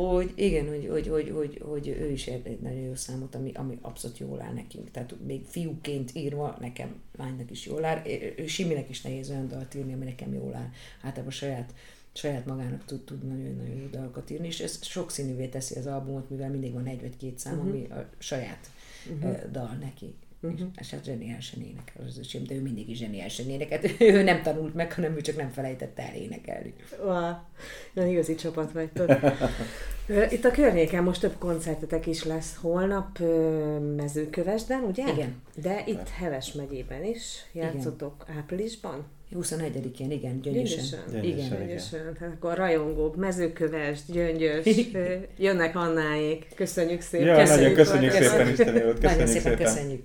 hogy 0.04 0.32
igen, 0.34 0.68
hogy, 0.68 0.88
hogy, 0.88 1.08
hogy, 1.08 1.30
hogy, 1.30 1.62
hogy 1.64 1.88
ő 1.88 2.10
is 2.10 2.26
ért 2.26 2.46
egy 2.46 2.60
nagyon 2.60 2.80
jó 2.80 2.94
számot, 2.94 3.34
ami, 3.34 3.50
ami 3.54 3.78
abszolút 3.80 4.18
jól 4.18 4.40
áll 4.40 4.52
nekünk. 4.52 4.90
Tehát 4.90 5.14
még 5.26 5.44
fiúként 5.44 6.14
írva 6.14 6.56
nekem 6.60 7.00
lánynak 7.16 7.50
is 7.50 7.66
jól 7.66 7.84
áll. 7.84 8.02
Ő 8.36 8.46
Siminek 8.46 8.88
is 8.88 9.02
nehéz 9.02 9.30
olyan 9.30 9.48
dalt 9.48 9.74
írni, 9.74 9.92
ami 9.92 10.04
nekem 10.04 10.34
jól 10.34 10.54
áll. 10.54 10.70
Általában 11.02 11.32
saját 11.32 11.74
saját 12.12 12.46
magának 12.46 12.84
tud, 12.84 13.04
tud 13.04 13.28
nagyon-nagyon 13.28 13.76
jó 13.76 13.86
dalokat 13.86 14.30
írni, 14.30 14.46
és 14.46 14.60
ez 14.60 14.84
sokszínűvé 14.84 15.46
teszi 15.46 15.78
az 15.78 15.86
albumot, 15.86 16.30
mivel 16.30 16.50
mindig 16.50 16.72
van 16.72 16.86
egy 16.86 17.00
vagy 17.00 17.16
két 17.16 17.38
szám, 17.38 17.58
uh-huh. 17.58 17.68
ami 17.68 17.86
a 17.90 18.08
saját 18.18 18.70
uh-huh. 19.10 19.50
dal 19.50 19.76
neki. 19.80 20.14
Uh-huh. 20.40 20.68
És 20.78 20.90
hát 20.90 21.04
zseniálisan 21.04 21.62
énekel 21.62 22.04
az 22.06 22.18
öcsém, 22.18 22.44
de 22.44 22.54
ő 22.54 22.60
mindig 22.60 22.88
is 22.88 22.98
zseniálisan 22.98 23.48
énekelt. 23.48 24.00
Ő 24.00 24.22
nem 24.22 24.42
tanult 24.42 24.74
meg, 24.74 24.92
hanem 24.92 25.16
ő 25.16 25.20
csak 25.20 25.36
nem 25.36 25.50
felejtette 25.50 26.02
el 26.02 26.14
énekelni. 26.14 26.74
Wow. 27.02 27.32
Na, 27.92 28.06
igazi 28.06 28.34
csapat 28.34 28.72
vagytok. 28.72 29.10
Itt 30.30 30.44
a 30.44 30.50
környéken 30.50 31.02
most 31.02 31.20
több 31.20 31.38
koncertetek 31.38 32.06
is 32.06 32.24
lesz 32.24 32.56
holnap 32.56 33.18
mezőkövesden, 33.96 34.82
ugye? 34.82 35.12
Igen. 35.12 35.42
De 35.62 35.82
itt 35.86 36.08
Heves 36.08 36.52
megyében 36.52 37.04
is 37.04 37.46
játszotok 37.52 38.24
igen. 38.28 38.36
áprilisban? 38.36 39.04
21-én, 39.34 40.10
igen, 40.10 40.40
gyöngyösen. 40.40 41.00
Gyöngyösen. 41.10 41.24
Igen. 41.24 41.58
Gyöngyösen. 41.58 42.14
Tehát 42.18 42.34
akkor 42.34 42.56
rajongók, 42.56 43.16
mezőköves, 43.16 43.98
gyöngyös, 44.08 44.66
jönnek 45.38 45.76
Annáék. 45.76 46.46
Köszönjük 46.54 47.00
szépen. 47.00 47.26
Ja, 47.26 47.36
köszönjük 47.36 47.76
nagyon 47.76 47.84
köszönjük 47.84 48.12
szépen, 48.12 48.48
Isten 48.48 48.66
Köszönjük 48.66 49.02
nagyon 49.02 49.26
szépen, 49.26 49.56
köszönjük. 49.56 50.04